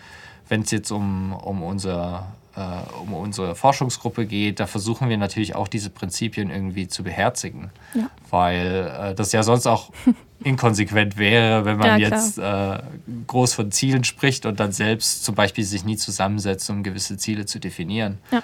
wenn 0.48 0.62
es 0.62 0.72
jetzt 0.72 0.92
um, 0.92 1.34
um, 1.34 1.64
unser, 1.64 2.28
äh, 2.56 2.62
um 3.02 3.14
unsere 3.14 3.56
Forschungsgruppe 3.56 4.26
geht, 4.26 4.60
da 4.60 4.68
versuchen 4.68 5.10
wir 5.10 5.18
natürlich 5.18 5.56
auch 5.56 5.68
diese 5.68 5.90
Prinzipien 5.90 6.50
irgendwie 6.50 6.88
zu 6.88 7.04
beherzigen. 7.04 7.70
Ja. 7.94 8.10
Weil 8.30 8.92
äh, 9.00 9.16
das 9.16 9.32
ja 9.32 9.44
sonst 9.44 9.68
auch 9.68 9.92
inkonsequent 10.44 11.18
wäre, 11.18 11.66
wenn 11.66 11.78
man 11.78 12.00
ja, 12.00 12.10
jetzt 12.10 12.38
äh, 12.38 12.80
groß 13.28 13.54
von 13.54 13.72
Zielen 13.72 14.04
spricht 14.04 14.46
und 14.46 14.60
dann 14.60 14.72
selbst 14.72 15.24
zum 15.24 15.36
Beispiel 15.36 15.64
sich 15.64 15.86
nie 15.86 15.98
zusammensetzt, 15.98 16.70
um 16.70 16.84
gewisse 16.84 17.18
Ziele 17.18 17.46
zu 17.46 17.60
definieren. 17.60 18.18
Ja. 18.32 18.42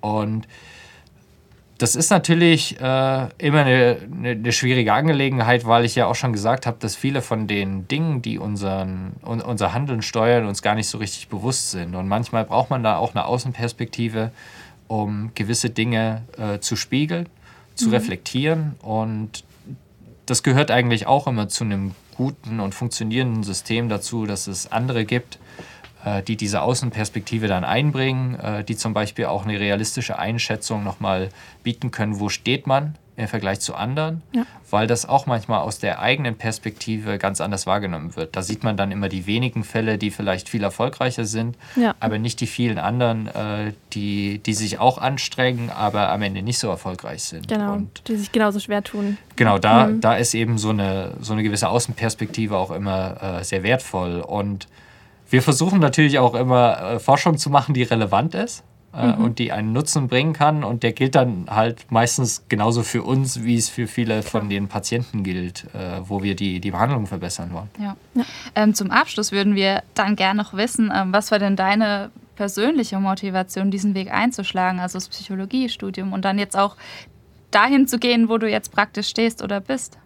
Und 0.00 0.48
das 1.78 1.96
ist 1.96 2.10
natürlich 2.10 2.80
äh, 2.80 3.28
immer 3.38 3.64
eine, 3.64 3.96
eine, 4.22 4.52
schwierige 4.52 4.92
Angelegenheit, 4.92 5.66
weil 5.66 5.84
ich 5.84 5.94
ja 5.94 6.06
auch 6.06 6.14
schon 6.14 6.32
gesagt 6.32 6.66
habe, 6.66 6.76
dass 6.78 6.94
viele 6.94 7.22
von 7.22 7.46
den 7.46 7.88
Dingen, 7.88 8.22
die 8.22 8.38
unseren, 8.38 9.14
un, 9.24 9.40
unser 9.40 9.72
Handeln 9.72 10.02
steuern, 10.02 10.46
uns 10.46 10.62
gar 10.62 10.74
nicht 10.74 10.88
so 10.88 10.98
richtig 10.98 11.28
bewusst 11.28 11.72
sind. 11.72 11.94
Und 11.94 12.06
manchmal 12.06 12.44
braucht 12.44 12.70
man 12.70 12.82
da 12.82 12.98
auch 12.98 13.14
eine 13.14 13.24
Außenperspektive, 13.24 14.30
um 14.86 15.32
gewisse 15.34 15.70
Dinge 15.70 16.22
äh, 16.38 16.60
zu 16.60 16.76
spiegeln, 16.76 17.28
zu 17.74 17.88
mhm. 17.88 17.94
reflektieren. 17.94 18.76
Und 18.82 19.44
das 20.26 20.42
gehört 20.42 20.70
eigentlich 20.70 21.06
auch 21.06 21.26
immer 21.26 21.48
zu 21.48 21.64
einem 21.64 21.94
guten 22.16 22.60
und 22.60 22.74
funktionierenden 22.74 23.42
System 23.42 23.88
dazu, 23.88 24.26
dass 24.26 24.46
es 24.46 24.70
andere 24.70 25.04
gibt, 25.04 25.38
die 26.22 26.36
diese 26.36 26.62
Außenperspektive 26.62 27.48
dann 27.48 27.64
einbringen, 27.64 28.34
äh, 28.38 28.64
die 28.64 28.76
zum 28.76 28.94
Beispiel 28.94 29.26
auch 29.26 29.44
eine 29.44 29.58
realistische 29.58 30.18
Einschätzung 30.18 30.84
nochmal 30.84 31.28
bieten 31.62 31.90
können, 31.90 32.20
wo 32.20 32.28
steht 32.28 32.66
man 32.66 32.96
im 33.16 33.28
Vergleich 33.28 33.60
zu 33.60 33.74
anderen, 33.74 34.22
ja. 34.32 34.44
weil 34.70 34.86
das 34.86 35.06
auch 35.06 35.26
manchmal 35.26 35.60
aus 35.60 35.78
der 35.78 36.00
eigenen 36.00 36.36
Perspektive 36.36 37.18
ganz 37.18 37.42
anders 37.42 37.66
wahrgenommen 37.66 38.16
wird. 38.16 38.34
Da 38.36 38.42
sieht 38.42 38.64
man 38.64 38.76
dann 38.76 38.90
immer 38.90 39.10
die 39.10 39.26
wenigen 39.26 39.64
Fälle, 39.64 39.98
die 39.98 40.10
vielleicht 40.10 40.48
viel 40.48 40.62
erfolgreicher 40.62 41.26
sind, 41.26 41.56
ja. 41.76 41.94
aber 42.00 42.18
nicht 42.18 42.40
die 42.40 42.46
vielen 42.46 42.78
anderen, 42.78 43.26
äh, 43.28 43.72
die, 43.92 44.38
die 44.38 44.54
sich 44.54 44.78
auch 44.78 44.96
anstrengen, 44.96 45.68
aber 45.68 46.08
am 46.08 46.22
Ende 46.22 46.42
nicht 46.42 46.58
so 46.58 46.68
erfolgreich 46.68 47.22
sind. 47.22 47.48
Genau, 47.48 47.74
Und 47.74 48.08
die 48.08 48.16
sich 48.16 48.32
genauso 48.32 48.60
schwer 48.60 48.82
tun. 48.82 49.18
Genau, 49.36 49.58
da, 49.58 49.88
mhm. 49.88 50.00
da 50.00 50.16
ist 50.16 50.32
eben 50.32 50.56
so 50.56 50.70
eine, 50.70 51.12
so 51.20 51.34
eine 51.34 51.42
gewisse 51.42 51.68
Außenperspektive 51.68 52.56
auch 52.56 52.70
immer 52.70 53.40
äh, 53.40 53.44
sehr 53.44 53.62
wertvoll. 53.62 54.20
Und 54.20 54.68
wir 55.32 55.42
versuchen 55.42 55.80
natürlich 55.80 56.18
auch 56.18 56.34
immer 56.34 56.80
äh, 56.80 56.98
Forschung 56.98 57.38
zu 57.38 57.48
machen, 57.50 57.74
die 57.74 57.82
relevant 57.82 58.34
ist 58.34 58.62
äh, 58.94 59.06
mhm. 59.06 59.24
und 59.24 59.38
die 59.38 59.50
einen 59.50 59.72
Nutzen 59.72 60.08
bringen 60.08 60.34
kann. 60.34 60.62
Und 60.62 60.82
der 60.82 60.92
gilt 60.92 61.14
dann 61.14 61.46
halt 61.48 61.90
meistens 61.90 62.44
genauso 62.48 62.82
für 62.82 63.02
uns, 63.02 63.42
wie 63.42 63.56
es 63.56 63.70
für 63.70 63.86
viele 63.86 64.22
von 64.22 64.50
den 64.50 64.68
Patienten 64.68 65.24
gilt, 65.24 65.64
äh, 65.74 66.00
wo 66.04 66.22
wir 66.22 66.36
die, 66.36 66.60
die 66.60 66.70
Behandlung 66.70 67.06
verbessern 67.06 67.50
wollen. 67.52 67.70
Ja. 67.78 67.96
ja. 68.14 68.24
Ähm, 68.54 68.74
zum 68.74 68.90
Abschluss 68.90 69.32
würden 69.32 69.54
wir 69.54 69.82
dann 69.94 70.16
gerne 70.16 70.42
noch 70.42 70.52
wissen, 70.52 70.92
ähm, 70.94 71.12
was 71.12 71.30
war 71.30 71.38
denn 71.38 71.56
deine 71.56 72.10
persönliche 72.36 72.98
Motivation, 72.98 73.70
diesen 73.70 73.94
Weg 73.94 74.12
einzuschlagen, 74.12 74.80
also 74.80 74.96
das 74.96 75.08
Psychologiestudium 75.08 76.12
und 76.12 76.24
dann 76.24 76.38
jetzt 76.38 76.56
auch 76.56 76.76
dahin 77.50 77.86
zu 77.86 77.98
gehen, 77.98 78.28
wo 78.28 78.38
du 78.38 78.50
jetzt 78.50 78.72
praktisch 78.72 79.08
stehst 79.08 79.42
oder 79.42 79.60
bist? 79.60 79.98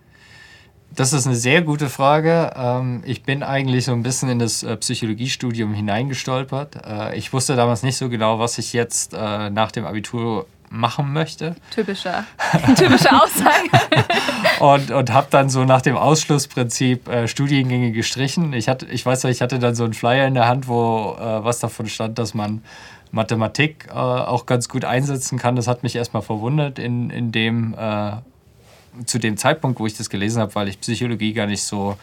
Das 0.95 1.13
ist 1.13 1.27
eine 1.27 1.37
sehr 1.37 1.63
gute 1.63 1.91
Frage. 1.91 2.53
Ähm, 2.57 3.03
ich 3.05 3.23
bin 3.23 3.43
eigentlich 3.43 3.85
so 3.85 3.93
ein 3.93 4.03
bisschen 4.03 4.31
in 4.31 4.39
das 4.39 4.63
äh, 4.63 4.77
Psychologiestudium 4.77 5.75
hineingestolpert. 5.75 6.87
Äh, 6.87 7.19
ich 7.19 7.33
wusste 7.33 7.55
damals 7.55 7.83
nicht 7.83 7.97
so 7.97 8.09
genau, 8.09 8.39
was 8.39 8.57
ich 8.59 8.73
jetzt 8.73 9.13
äh, 9.13 9.51
nach 9.51 9.73
dem 9.73 9.85
Abitur 9.85 10.47
machen 10.71 11.13
möchte. 11.13 11.55
Typische, 11.71 12.25
typische 12.77 13.11
Aussage. 13.13 13.71
und 14.61 14.91
und 14.91 15.13
habe 15.13 15.27
dann 15.31 15.49
so 15.51 15.65
nach 15.65 15.83
dem 15.83 15.97
Ausschlussprinzip 15.97 17.09
äh, 17.09 17.29
Studiengänge 17.29 17.93
gestrichen. 17.93 18.53
Ich, 18.53 18.69
hatte, 18.69 18.87
ich 18.87 19.05
weiß 19.05 19.25
ja, 19.25 19.31
ich 19.31 19.43
hatte 19.43 19.59
dann 19.59 19.75
so 19.75 19.85
einen 19.85 19.95
Flyer 19.95 20.27
in 20.27 20.35
der 20.35 20.49
Hand, 20.49 20.67
wo 20.67 21.17
äh, 21.19 21.45
was 21.45 21.61
davon 21.61 21.89
stand, 21.89 22.19
dass 22.19 22.35
man 22.35 22.63
Mathematik 23.13 23.89
äh, 23.89 23.93
auch 23.93 24.47
ganz 24.47 24.69
gut 24.69 24.85
einsetzen 24.85 25.39
kann. 25.39 25.57
Das 25.57 25.69
hat 25.69 25.83
mich 25.83 25.97
erstmal 25.97 26.23
verwundert 26.23 26.79
in, 26.79 27.11
in 27.11 27.33
dem 27.33 27.75
zu 29.05 29.19
dem 29.19 29.37
Zeitpunkt, 29.37 29.79
wo 29.81 29.87
ich 29.87 29.97
das 29.97 30.11
gelesen 30.11 30.41
habe, 30.41 30.55
weil 30.55 30.69
ich 30.69 30.81
Psychologie 30.81 31.33
gar 31.33 31.47
nicht 31.47 31.63
so 31.63 31.97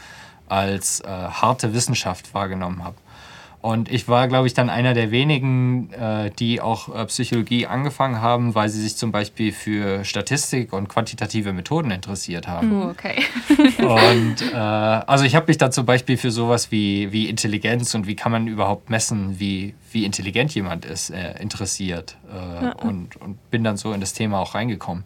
als 0.48 1.00
äh, 1.02 1.08
harte 1.08 1.74
Wissenschaft 1.74 2.34
wahrgenommen 2.34 2.84
habe. 2.84 2.96
Und 3.64 3.90
ich 3.90 4.10
war, 4.10 4.28
glaube 4.28 4.46
ich, 4.46 4.54
dann 4.54 4.70
einer 4.70 4.94
der 4.94 5.10
wenigen, 5.12 5.90
äh, 5.94 6.32
die 6.32 6.60
auch 6.60 6.94
äh, 6.94 7.06
Psychologie 7.06 7.66
angefangen 7.66 8.20
haben, 8.20 8.56
weil 8.56 8.68
sie 8.68 8.82
sich 8.82 8.98
zum 8.98 9.14
Beispiel 9.14 9.54
für 9.54 10.04
Statistik 10.04 10.74
und 10.74 10.90
quantitative 10.90 11.54
Methoden 11.54 11.90
interessiert 11.90 12.46
haben. 12.46 12.84
Oh, 12.84 12.90
okay. 12.90 13.24
und 13.78 14.52
äh, 14.52 14.58
also 14.58 15.24
ich 15.24 15.36
habe 15.36 15.46
mich 15.48 15.58
dann 15.58 15.72
zum 15.72 15.86
Beispiel 15.86 16.18
für 16.18 16.30
sowas 16.30 16.72
wie, 16.72 17.14
wie 17.14 17.30
Intelligenz 17.30 17.96
und 17.96 18.06
wie 18.06 18.18
kann 18.18 18.34
man 18.34 18.48
überhaupt 18.48 18.90
messen, 18.90 19.40
wie, 19.40 19.76
wie 19.94 20.04
intelligent 20.04 20.54
jemand 20.54 20.84
ist, 20.84 21.12
äh, 21.12 21.42
interessiert. 21.42 22.18
Äh, 22.30 22.66
ja. 22.66 22.72
und, 22.74 23.16
und 23.16 23.50
bin 23.50 23.64
dann 23.64 23.78
so 23.78 23.94
in 23.94 24.02
das 24.02 24.12
Thema 24.12 24.40
auch 24.40 24.56
reingekommen. 24.56 25.06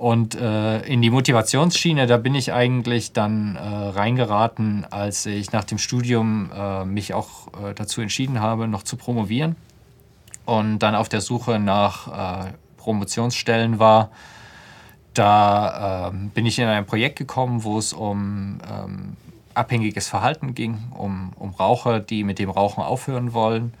Und 0.00 0.34
äh, 0.34 0.80
in 0.86 1.02
die 1.02 1.10
Motivationsschiene, 1.10 2.06
da 2.06 2.16
bin 2.16 2.34
ich 2.34 2.54
eigentlich 2.54 3.12
dann 3.12 3.56
äh, 3.56 3.60
reingeraten, 3.60 4.86
als 4.88 5.26
ich 5.26 5.52
nach 5.52 5.64
dem 5.64 5.76
Studium 5.76 6.50
äh, 6.56 6.86
mich 6.86 7.12
auch 7.12 7.48
äh, 7.48 7.74
dazu 7.74 8.00
entschieden 8.00 8.40
habe, 8.40 8.66
noch 8.66 8.82
zu 8.82 8.96
promovieren. 8.96 9.56
Und 10.46 10.78
dann 10.78 10.94
auf 10.94 11.10
der 11.10 11.20
Suche 11.20 11.58
nach 11.58 12.46
äh, 12.46 12.52
Promotionsstellen 12.78 13.78
war. 13.78 14.10
Da 15.12 16.08
ähm, 16.08 16.30
bin 16.30 16.46
ich 16.46 16.58
in 16.58 16.66
ein 16.66 16.86
Projekt 16.86 17.18
gekommen, 17.18 17.62
wo 17.62 17.76
es 17.76 17.92
um 17.92 18.56
ähm, 18.72 19.18
abhängiges 19.52 20.08
Verhalten 20.08 20.54
ging, 20.54 20.78
um, 20.96 21.34
um 21.36 21.50
Raucher, 21.50 22.00
die 22.00 22.24
mit 22.24 22.38
dem 22.38 22.48
Rauchen 22.48 22.82
aufhören 22.82 23.34
wollen. 23.34 23.74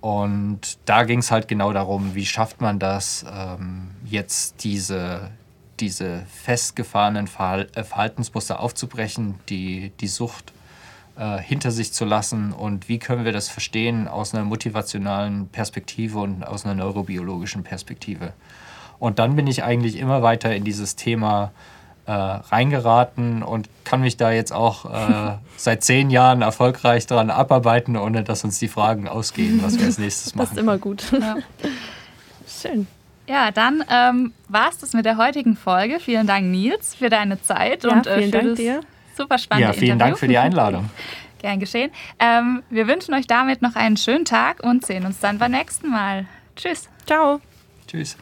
Und 0.00 0.78
da 0.86 1.04
ging 1.04 1.20
es 1.20 1.30
halt 1.30 1.46
genau 1.46 1.72
darum, 1.72 2.16
wie 2.16 2.26
schafft 2.26 2.60
man 2.60 2.80
das, 2.80 3.24
ähm, 3.32 3.92
jetzt 4.04 4.64
diese, 4.64 5.30
diese 5.82 6.22
festgefahrenen 6.44 7.26
äh, 7.26 7.82
Verhaltensmuster 7.82 8.60
aufzubrechen, 8.60 9.34
die, 9.48 9.90
die 10.00 10.06
Sucht 10.06 10.52
äh, 11.18 11.38
hinter 11.38 11.72
sich 11.72 11.92
zu 11.92 12.04
lassen 12.04 12.52
und 12.52 12.88
wie 12.88 12.98
können 12.98 13.24
wir 13.24 13.32
das 13.32 13.48
verstehen 13.48 14.06
aus 14.08 14.32
einer 14.32 14.44
motivationalen 14.44 15.48
Perspektive 15.48 16.20
und 16.20 16.46
aus 16.46 16.64
einer 16.64 16.74
neurobiologischen 16.74 17.64
Perspektive. 17.64 18.32
Und 19.00 19.18
dann 19.18 19.34
bin 19.34 19.48
ich 19.48 19.64
eigentlich 19.64 19.96
immer 19.96 20.22
weiter 20.22 20.54
in 20.54 20.62
dieses 20.62 20.94
Thema 20.94 21.50
äh, 22.06 22.12
reingeraten 22.12 23.42
und 23.42 23.68
kann 23.82 24.02
mich 24.02 24.16
da 24.16 24.30
jetzt 24.30 24.52
auch 24.52 24.84
äh, 24.86 25.38
seit 25.56 25.82
zehn 25.82 26.10
Jahren 26.10 26.42
erfolgreich 26.42 27.08
daran 27.08 27.30
abarbeiten, 27.30 27.96
ohne 27.96 28.22
dass 28.22 28.44
uns 28.44 28.60
die 28.60 28.68
Fragen 28.68 29.08
ausgehen, 29.08 29.60
was 29.64 29.78
wir 29.78 29.86
als 29.86 29.98
nächstes 29.98 30.36
machen. 30.36 30.46
Das 30.50 30.52
ist 30.52 30.62
immer 30.62 30.78
gut. 30.78 31.04
Ja. 31.12 31.36
Schön. 32.46 32.86
Ja, 33.32 33.50
dann 33.50 33.82
ähm, 33.88 34.34
war 34.48 34.68
es 34.68 34.76
das 34.76 34.92
mit 34.92 35.06
der 35.06 35.16
heutigen 35.16 35.56
Folge. 35.56 36.00
Vielen 36.00 36.26
Dank, 36.26 36.50
Nils, 36.50 36.94
für 36.94 37.08
deine 37.08 37.40
Zeit 37.40 37.82
Ja, 37.82 37.92
und 37.92 38.06
äh, 38.06 38.18
vielen 38.18 38.30
für 38.30 38.36
Dank 38.36 38.48
das 38.50 38.56
dir. 38.58 38.80
super 39.16 39.38
spannende 39.38 39.68
Ja, 39.68 39.72
vielen 39.72 39.92
Interview. 39.92 40.08
Dank 40.10 40.18
für 40.18 40.28
die 40.28 40.36
Einladung. 40.36 40.90
Gern 41.40 41.58
geschehen. 41.58 41.90
Ähm, 42.18 42.62
wir 42.68 42.86
wünschen 42.86 43.14
euch 43.14 43.26
damit 43.26 43.62
noch 43.62 43.74
einen 43.74 43.96
schönen 43.96 44.26
Tag 44.26 44.62
und 44.62 44.84
sehen 44.84 45.06
uns 45.06 45.18
dann 45.20 45.38
beim 45.38 45.52
nächsten 45.52 45.88
Mal. 45.88 46.26
Tschüss. 46.56 46.90
Ciao. 47.06 47.40
Tschüss. 47.88 48.18